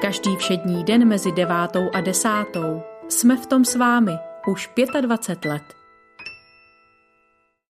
Každý 0.00 0.36
všední 0.36 0.84
den 0.84 1.08
mezi 1.08 1.32
devátou 1.32 1.90
a 1.94 2.00
desátou 2.00 2.82
jsme 3.08 3.36
v 3.36 3.46
tom 3.46 3.64
s 3.64 3.76
vámi 3.76 4.12
už 4.48 4.70
25 5.00 5.50
let. 5.50 5.77